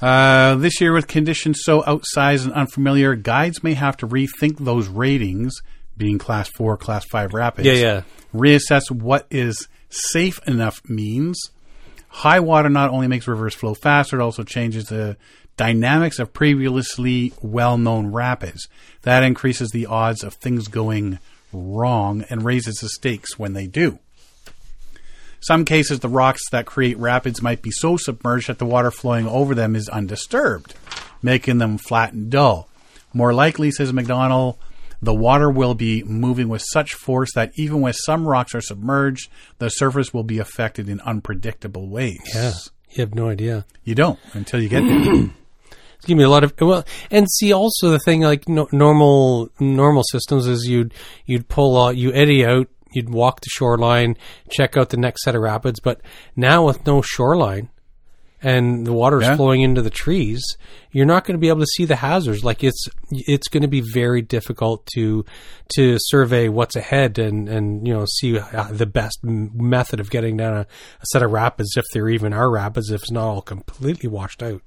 [0.00, 4.88] Uh, this year, with conditions so outsized and unfamiliar, guides may have to rethink those
[4.88, 5.54] ratings,
[5.96, 7.68] being Class 4, Class 5 rapids.
[7.68, 8.02] Yeah, yeah.
[8.34, 11.38] Reassess what is safe enough means.
[12.08, 15.16] High water not only makes rivers flow faster, it also changes the
[15.56, 18.68] dynamics of previously well known rapids.
[19.02, 21.18] That increases the odds of things going
[21.52, 23.98] wrong and raises the stakes when they do.
[25.40, 29.26] Some cases, the rocks that create rapids might be so submerged that the water flowing
[29.26, 30.74] over them is undisturbed,
[31.20, 32.68] making them flat and dull.
[33.12, 34.56] More likely, says McDonald,
[35.02, 39.28] the water will be moving with such force that even when some rocks are submerged,
[39.58, 42.20] the surface will be affected in unpredictable ways.
[42.32, 42.52] Yeah,
[42.90, 43.66] you have no idea.
[43.82, 45.30] You don't until you get there.
[45.96, 49.50] It's giving me a lot of well, and see also the thing like no, normal
[49.60, 50.92] normal systems is you'd
[51.26, 54.16] you'd pull out you eddy out, you'd walk the shoreline,
[54.50, 56.00] check out the next set of rapids, but
[56.34, 57.68] now with no shoreline
[58.42, 59.36] and the water is Yeah.
[59.36, 60.42] flowing into the trees,
[60.90, 62.42] you're not going to be able to see the hazards.
[62.44, 65.24] Like it's it's going to be very difficult to
[65.76, 70.36] to survey what's ahead and and you know see uh, the best method of getting
[70.36, 73.42] down a, a set of rapids if there even are rapids if it's not all
[73.42, 74.60] completely washed out.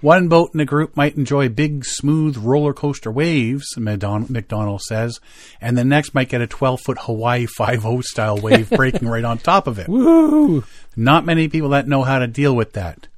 [0.00, 5.18] One boat in a group might enjoy big, smooth roller coaster waves, McDonald says,
[5.60, 9.38] and the next might get a 12 foot Hawaii 5 style wave breaking right on
[9.38, 9.88] top of it.
[9.88, 10.62] Woo!
[10.94, 13.08] Not many people that know how to deal with that.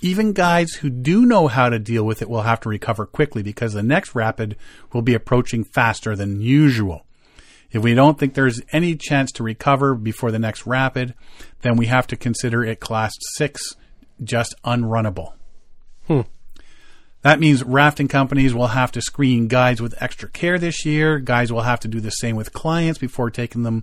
[0.00, 3.44] Even guys who do know how to deal with it will have to recover quickly
[3.44, 4.56] because the next rapid
[4.92, 7.06] will be approaching faster than usual.
[7.70, 11.14] If we don't think there's any chance to recover before the next rapid,
[11.62, 13.76] then we have to consider it class 6
[14.24, 15.35] just unrunnable.
[17.22, 21.18] That means rafting companies will have to screen guides with extra care this year.
[21.18, 23.82] Guides will have to do the same with clients before taking them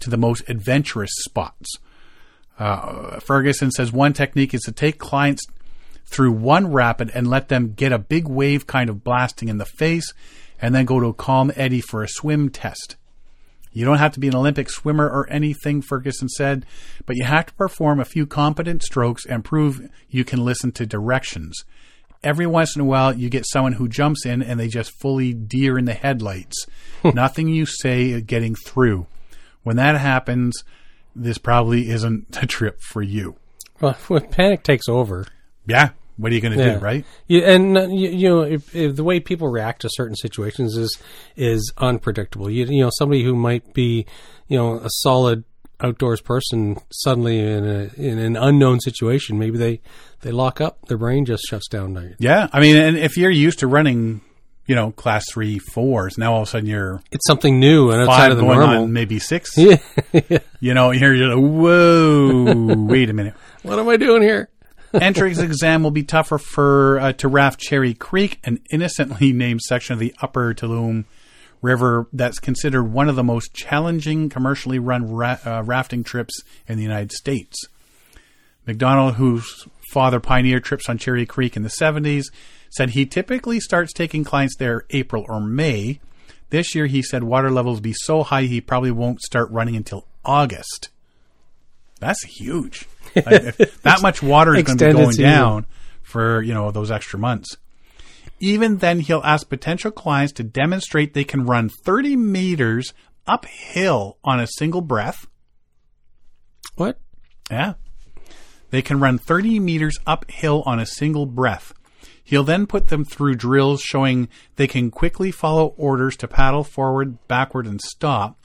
[0.00, 1.76] to the most adventurous spots.
[2.58, 5.46] Uh, Ferguson says one technique is to take clients
[6.06, 9.64] through one rapid and let them get a big wave kind of blasting in the
[9.64, 10.12] face
[10.60, 12.96] and then go to a calm eddy for a swim test.
[13.72, 16.66] You don't have to be an Olympic swimmer or anything, Ferguson said,
[17.06, 20.86] but you have to perform a few competent strokes and prove you can listen to
[20.86, 21.64] directions.
[22.22, 25.32] Every once in a while, you get someone who jumps in and they just fully
[25.32, 26.66] deer in the headlights.
[27.02, 27.10] Hmm.
[27.14, 29.06] Nothing you say is getting through.
[29.62, 30.62] When that happens,
[31.16, 33.36] this probably isn't the trip for you.
[33.80, 35.24] Well, when panic takes over,
[35.66, 35.90] Yeah.
[36.20, 36.74] What are you going to Yeah.
[36.74, 37.04] do, right?
[37.26, 40.76] you, and uh, you, you know if, if the way people react to certain situations
[40.76, 40.98] is
[41.36, 42.50] is unpredictable.
[42.50, 44.06] You, you know, somebody who might be,
[44.48, 45.44] you know, a solid
[45.82, 49.80] outdoors person suddenly in a in an unknown situation, maybe they
[50.20, 52.14] they lock up, their brain just shuts down.
[52.18, 52.48] Yeah.
[52.52, 54.20] I mean, and if you're used to running,
[54.66, 58.02] you know, class three fours, now all of a sudden you're It's something new and
[58.02, 58.82] outside five of the going normal.
[58.84, 59.56] on maybe six.
[59.56, 59.78] Yeah.
[60.62, 63.32] You know, you're, you're like, whoa, wait a minute.
[63.62, 64.49] what am I doing here?
[64.92, 69.92] Entrance exam will be tougher for uh, to raft Cherry Creek, an innocently named section
[69.92, 71.04] of the Upper Tuolumne
[71.62, 76.76] river that's considered one of the most challenging commercially run ra- uh, rafting trips in
[76.76, 77.56] the United States.
[78.66, 82.24] McDonald, whose father pioneered trips on Cherry Creek in the 70s,
[82.70, 86.00] said he typically starts taking clients there April or May.
[86.50, 90.06] This year, he said water levels be so high he probably won't start running until
[90.24, 90.88] August.
[92.00, 92.86] That's huge.
[93.82, 95.66] That much water is going to be going down
[96.02, 97.56] for you know those extra months.
[98.40, 102.94] Even then, he'll ask potential clients to demonstrate they can run 30 meters
[103.26, 105.26] uphill on a single breath.
[106.76, 106.98] What?
[107.50, 107.74] Yeah.
[108.70, 111.74] They can run 30 meters uphill on a single breath.
[112.24, 117.18] He'll then put them through drills showing they can quickly follow orders to paddle forward,
[117.26, 118.39] backward, and stop.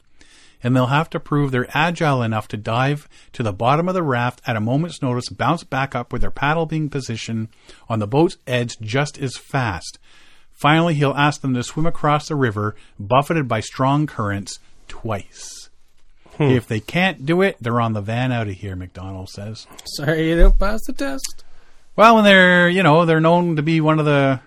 [0.66, 4.01] And they'll have to prove they're agile enough to dive to the bottom of the
[4.01, 7.49] raft at a moment's notice, bounce back up with their paddle being positioned
[7.88, 9.99] on the boat's edge just as fast.
[10.51, 14.57] Finally, he'll ask them to swim across the river, buffeted by strong currents,
[14.88, 15.70] twice.
[16.38, 16.45] Hmm.
[16.45, 19.68] If they can't do it, they're on the van out of here, McDonald says.
[19.97, 21.43] Sorry, you don't pass the test.
[21.95, 24.39] Well, when they're, you know, they're known to be one of the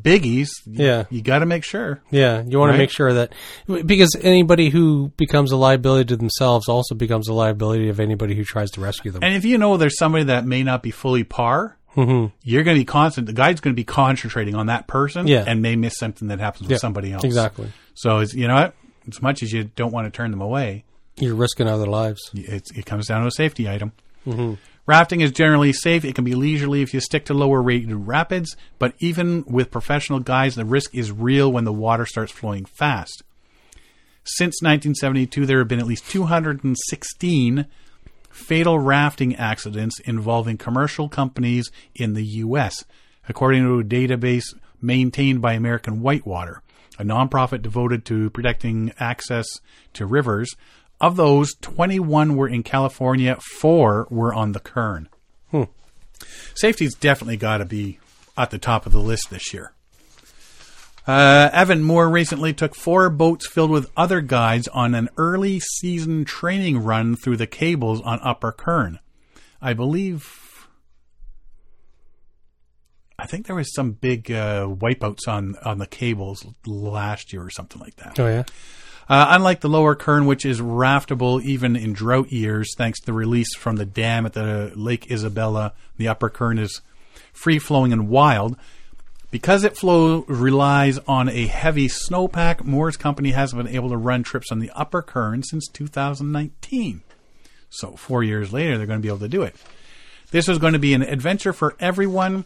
[0.00, 1.04] biggies, Yeah.
[1.10, 2.00] you got to make sure.
[2.10, 2.76] Yeah, you want Right.
[2.76, 3.32] to make sure that
[3.86, 8.44] because anybody who becomes a liability to themselves also becomes a liability of anybody who
[8.44, 9.22] tries to rescue them.
[9.22, 12.32] And if you know there's somebody that may not be fully par, Mhm.
[12.42, 13.26] you're going to be constant.
[13.28, 15.44] The guide's going to be concentrating on that person Yeah.
[15.46, 17.22] and may miss something that happens with Yeah, somebody else.
[17.22, 17.68] Exactly.
[17.94, 18.74] So, it's, you know what?
[19.08, 20.84] As much as you don't want to turn them away,
[21.20, 22.30] You're risking other lives.
[22.34, 23.92] it's, it comes down to a safety item.
[24.26, 24.54] Mm-hmm.
[24.86, 26.04] Rafting is generally safe.
[26.04, 30.20] It can be leisurely if you stick to lower rated rapids, but even with professional
[30.20, 33.22] guides, the risk is real when the water starts flowing fast.
[34.24, 37.66] Since 1972, there have been at least 216
[38.30, 42.84] fatal rafting accidents involving commercial companies in the U.S.,
[43.28, 46.60] according to a database maintained by American Whitewater,
[46.98, 49.46] a nonprofit devoted to protecting access
[49.94, 50.54] to rivers.
[51.04, 55.10] Of those, 21 were in California, four were on the Kern.
[56.54, 57.98] Safety's definitely got to be
[58.38, 59.72] at the top of the list this year.
[61.06, 66.24] Uh, Evan Moore recently took four boats filled with other guides on an early season
[66.24, 68.98] training run through the cables on Upper Kern.
[69.60, 70.66] I believe.
[73.18, 77.50] I think there was some big uh, wipeouts on on the cables last year or
[77.50, 78.18] something like that.
[78.18, 78.44] Oh yeah.
[79.08, 83.12] Uh, unlike the lower Kern, which is raftable even in drought years, thanks to the
[83.12, 86.80] release from the dam at the Lake Isabella, the upper Kern is
[87.32, 88.56] free flowing and wild.
[89.30, 94.22] Because it flow relies on a heavy snowpack, Moore's company hasn't been able to run
[94.22, 97.02] trips on the upper Kern since 2019.
[97.68, 99.56] So four years later, they're going to be able to do it.
[100.30, 102.44] This was going to be an adventure for everyone.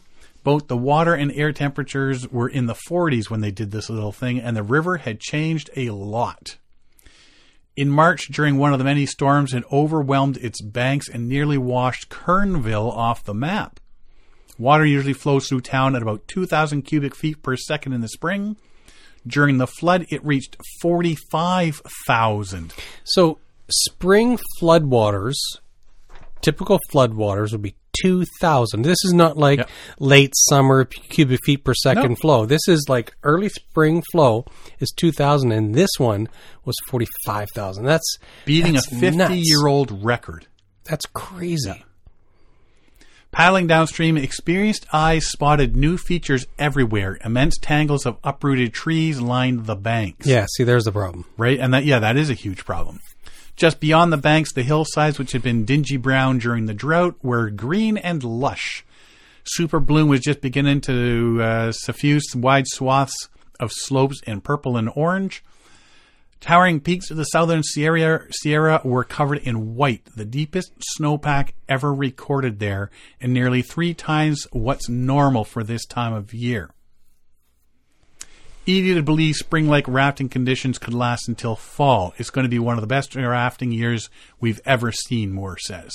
[0.49, 4.11] Both the water and air temperatures were in the 40s when they did this little
[4.11, 6.57] thing, and the river had changed a lot.
[7.75, 12.09] In March, during one of the many storms, it overwhelmed its banks and nearly washed
[12.09, 13.79] Kernville off the map.
[14.57, 18.57] Water usually flows through town at about 2,000 cubic feet per second in the spring.
[19.27, 22.73] During the flood, it reached 45,000.
[23.03, 23.37] So
[23.69, 25.35] spring floodwaters,
[26.41, 28.81] typical floodwaters would be 2,000.
[28.83, 29.69] This is not like Yep.
[29.99, 32.45] late summer cubic feet per second flow.
[32.45, 34.45] This is like early spring flow
[34.79, 36.27] is 2,000, and this one
[36.65, 37.85] was 45,000.
[37.85, 39.33] That's beating that's a 50 nuts.
[39.35, 40.47] year old record.
[40.85, 41.83] That's crazy.
[43.31, 47.19] Paddling downstream, experienced eyes spotted new features everywhere.
[47.23, 50.25] Immense tangles of uprooted trees lined the banks.
[50.25, 51.25] Yeah, see, there's the problem.
[51.37, 51.59] Right?
[51.59, 52.99] And that, yeah, that is a huge problem.
[53.59, 57.49] Just beyond the banks, the hillsides, which had been dingy brown during the drought, were
[57.49, 58.85] green and lush.
[59.43, 63.27] Super bloom was just beginning to uh, suffuse wide swaths
[63.59, 65.43] of slopes in purple and orange.
[66.39, 71.93] Towering peaks of the southern Sierra, Sierra were covered in white, the deepest snowpack ever
[71.93, 72.89] recorded there,
[73.19, 76.69] and nearly three times what's normal for this time of year.
[78.69, 82.13] Easy to believe spring like rafting conditions could last until fall.
[82.17, 84.09] It's going to be one of the best rafting years
[84.39, 85.91] we've ever seen, Moore says.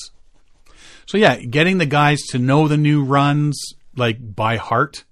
[1.07, 3.63] So, yeah, getting the guys to know the new runs,
[3.97, 5.05] like by heart.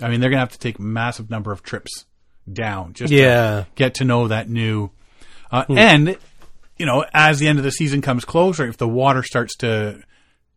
[0.00, 2.04] I mean, they're going to have to take massive number of trips
[2.52, 3.64] down just to Yeah.
[3.74, 4.90] get to know that new.
[5.50, 6.16] Uh, And,
[6.76, 10.02] you know, as the end of the season comes closer, if the water starts to,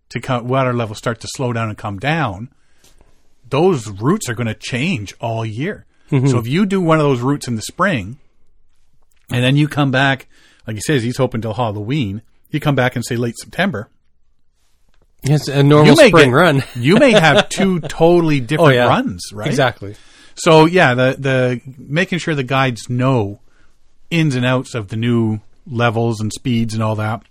[0.10, 2.50] to come, water levels start to slow down and come down,
[3.50, 5.86] those routes are going to change all year.
[6.12, 6.38] So mm-hmm.
[6.40, 8.20] if you do one of those routes in the spring,
[9.32, 10.28] and then you come back,
[10.68, 12.22] like he says, he's hoping till Halloween.
[12.50, 13.90] You come back and say late September.
[15.24, 16.64] It's a normal You may spring get- run.
[16.76, 18.88] You may have two totally different Oh, yeah.
[18.88, 19.48] runs, right?
[19.48, 19.96] Exactly.
[20.36, 23.40] So yeah, the the making sure the guides know
[24.10, 27.24] ins and outs of the new levels and speeds and all that,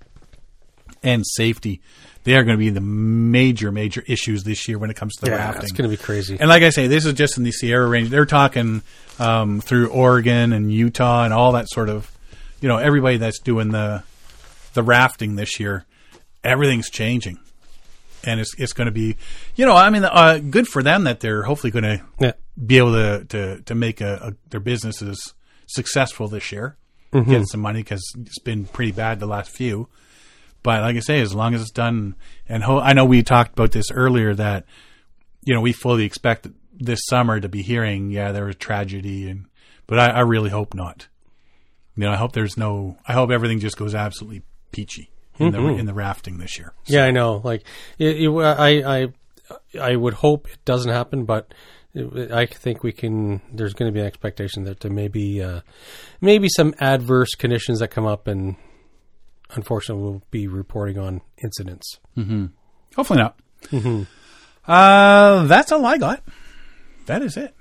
[1.03, 1.81] and safety.
[2.25, 5.25] They are going to be the major major issues this year when it comes to
[5.25, 5.63] the Yeah, rafting.
[5.63, 6.37] it's going to be crazy.
[6.39, 8.11] And like I say, this is just in the Sierra Range.
[8.11, 8.83] They're talking
[9.19, 12.11] um, through Oregon and Utah and all that sort of,
[12.61, 14.03] you know, everybody that's doing the
[14.75, 15.85] the rafting this year.
[16.45, 17.39] Everything's changing,
[18.25, 19.17] and it's it's going to be,
[19.57, 22.33] you know, I mean, uh, good for them that they're hopefully going to yeah.
[22.67, 25.35] be able to to to make a, a their businesses
[25.67, 26.77] successful this year,
[27.13, 27.31] Mm-hmm.
[27.31, 29.89] get some money because it's been pretty bad the last few.
[30.63, 32.17] But like I say, as long as it's done,
[32.49, 34.67] and ho- I know we talked about this earlier that
[35.45, 39.47] you know we fully expect this summer to be hearing, yeah, there was tragedy, and
[39.87, 41.09] but I, I really hope not.
[41.97, 42.97] You know, I hope there's no.
[43.07, 44.43] I hope everything just goes absolutely
[44.73, 46.73] peachy in the in the rafting this year.
[46.87, 47.41] Yeah, I know.
[47.43, 47.65] Like,
[47.99, 49.09] it, it, I, I,
[49.81, 51.53] I would hope it doesn't happen, but
[51.95, 53.41] I think we can.
[53.53, 55.61] There's going to be an expectation that there may be, uh,
[56.21, 58.57] maybe some adverse conditions that come up, and
[59.55, 61.99] unfortunately, we'll be reporting on incidents.
[62.17, 62.47] Mm-hmm.
[62.97, 63.39] Hopefully not.
[64.67, 66.23] Uh, that's all I got.
[67.07, 67.55] That is it.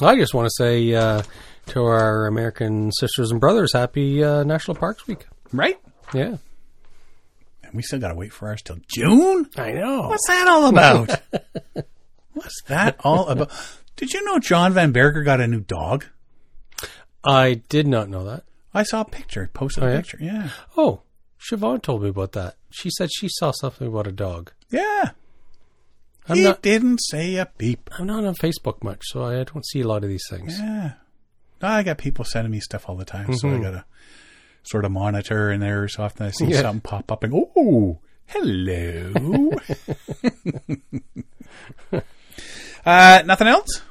[0.00, 1.22] I just want to say uh,
[1.66, 5.26] to our American sisters and brothers, happy uh, National Parks Week.
[5.52, 5.78] Right?
[6.14, 6.36] Yeah,
[7.62, 9.48] And we still got to wait for ours till June.
[9.56, 10.08] I know.
[10.08, 11.10] What's that all about?
[12.32, 13.50] What's that all about?
[13.96, 16.06] Did you know John Van Berger got a new dog?
[17.24, 18.44] I did not know that.
[18.74, 19.48] I saw a picture.
[19.52, 19.96] Posted Oh, a yeah?
[19.98, 20.18] picture.
[20.20, 20.48] Yeah.
[20.76, 21.02] Oh,
[21.50, 22.56] Siobhan told me about that.
[22.70, 24.52] She said she saw something about a dog.
[24.70, 25.10] Yeah.
[26.28, 26.62] I'm he not.
[26.62, 27.90] didn't say a beep.
[27.98, 30.56] I'm not on Facebook much, so I don't see a lot of these things.
[30.58, 30.92] Yeah.
[31.60, 33.84] I got people sending me stuff all the time, so I got to
[34.62, 35.50] sort of monitor.
[35.50, 35.88] in there.
[35.88, 36.62] so often I see Yeah.
[36.62, 39.52] something pop up and go, oh, hello.
[42.86, 43.82] uh, nothing else?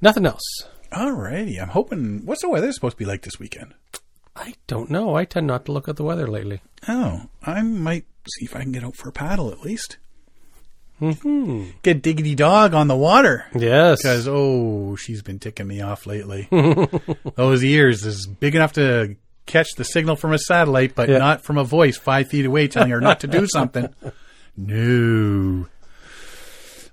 [0.00, 0.44] Nothing else.
[0.92, 1.60] Alrighty.
[1.60, 2.24] I'm hoping.
[2.26, 3.74] What's the weather supposed to be like this weekend?
[4.34, 5.14] I don't know.
[5.14, 6.60] I tend not to look at the weather lately.
[6.88, 8.06] Oh, I might
[8.38, 9.98] see if I can get out for a paddle at least.
[11.00, 11.70] Mm-hmm.
[11.82, 13.44] Get Diggity Dog on the water.
[13.54, 13.98] Yes.
[14.02, 16.48] Because, oh, she's been ticking me off lately.
[17.34, 19.16] Those ears is big enough to
[19.46, 21.18] catch the signal from a satellite, but Yeah.
[21.18, 23.88] not from a voice five feet away telling her not to do something.
[24.56, 25.66] No.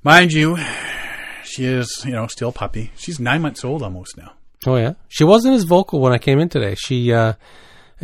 [0.04, 0.58] Mind you,
[1.44, 2.92] she is, you know, still puppy.
[2.98, 4.32] She's nine months old almost now.
[4.68, 4.94] Oh yeah.
[5.08, 6.76] She wasn't as vocal when I came in today.
[6.78, 7.34] She uh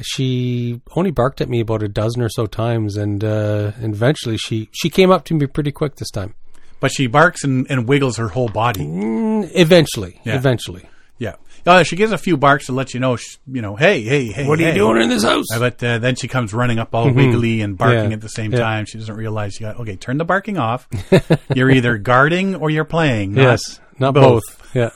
[0.01, 4.37] she only barked at me about a dozen or so times and uh and eventually
[4.37, 6.33] she she came up to me pretty quick this time.
[6.79, 8.81] But she barks and, and wiggles her whole body.
[8.81, 10.19] Mm, eventually.
[10.25, 10.35] Yeah.
[10.35, 10.83] Eventually.
[11.17, 11.35] Yeah.
[11.65, 14.27] Uh, she gives a few barks to let you know, sh you know, hey, hey,
[14.27, 14.45] hey.
[14.47, 14.69] What are hey.
[14.73, 15.45] you doing in this house?
[15.57, 18.09] But uh, then she comes running up all wiggly and barking Mm-hmm.
[18.11, 18.15] Yeah.
[18.15, 18.59] at the same Yeah.
[18.59, 18.85] time.
[18.85, 19.95] She doesn't realize you got okay.
[19.95, 20.87] Turn the barking off.
[21.55, 23.33] You're either guarding or you're playing.
[23.33, 23.79] Not yes.
[23.97, 24.43] Not both.
[24.75, 24.89] Yeah.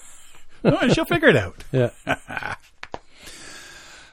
[0.94, 1.64] She'll figure it out.
[1.72, 1.90] Yeah.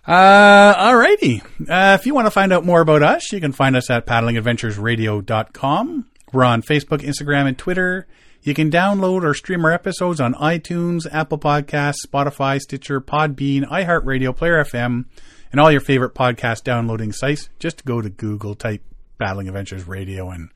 [0.06, 1.42] Uh, alrighty.
[1.68, 4.06] Uh, if you want to find out more about us, you can find us at
[4.06, 6.06] paddlingadventuresradio.com.
[6.32, 8.06] We're on Facebook, Instagram, and Twitter.
[8.42, 14.36] You can download or stream our episodes on iTunes, Apple Podcasts, Spotify, Stitcher, Podbean, iHeartRadio,
[14.36, 15.06] Player FM,
[15.50, 17.48] and all your favorite podcast downloading sites.
[17.58, 18.82] Just go to Google, type
[19.18, 20.50] Paddling Adventures Radio, and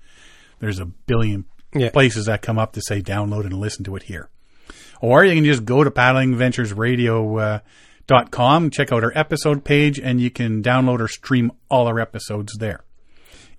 [0.60, 1.90] there's a billion Yeah.
[1.90, 4.28] places that come up to say download and listen to it here.
[5.00, 7.58] Or you can just go to paddlingadventuresradio.com, uh,
[8.06, 12.00] dot com, check out our episode page, and you can download or stream all our
[12.00, 12.84] episodes there.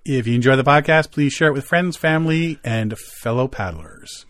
[0.04, 4.26] If you enjoy the podcast, please share it with friends, family, and fellow paddlers.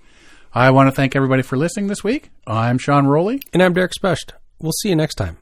[0.55, 2.31] I want to thank everybody for listening this week.
[2.47, 3.43] I'm Sean Rowley.
[3.53, 4.35] And I'm Derek Specht.
[4.61, 5.39] We'll see you next time.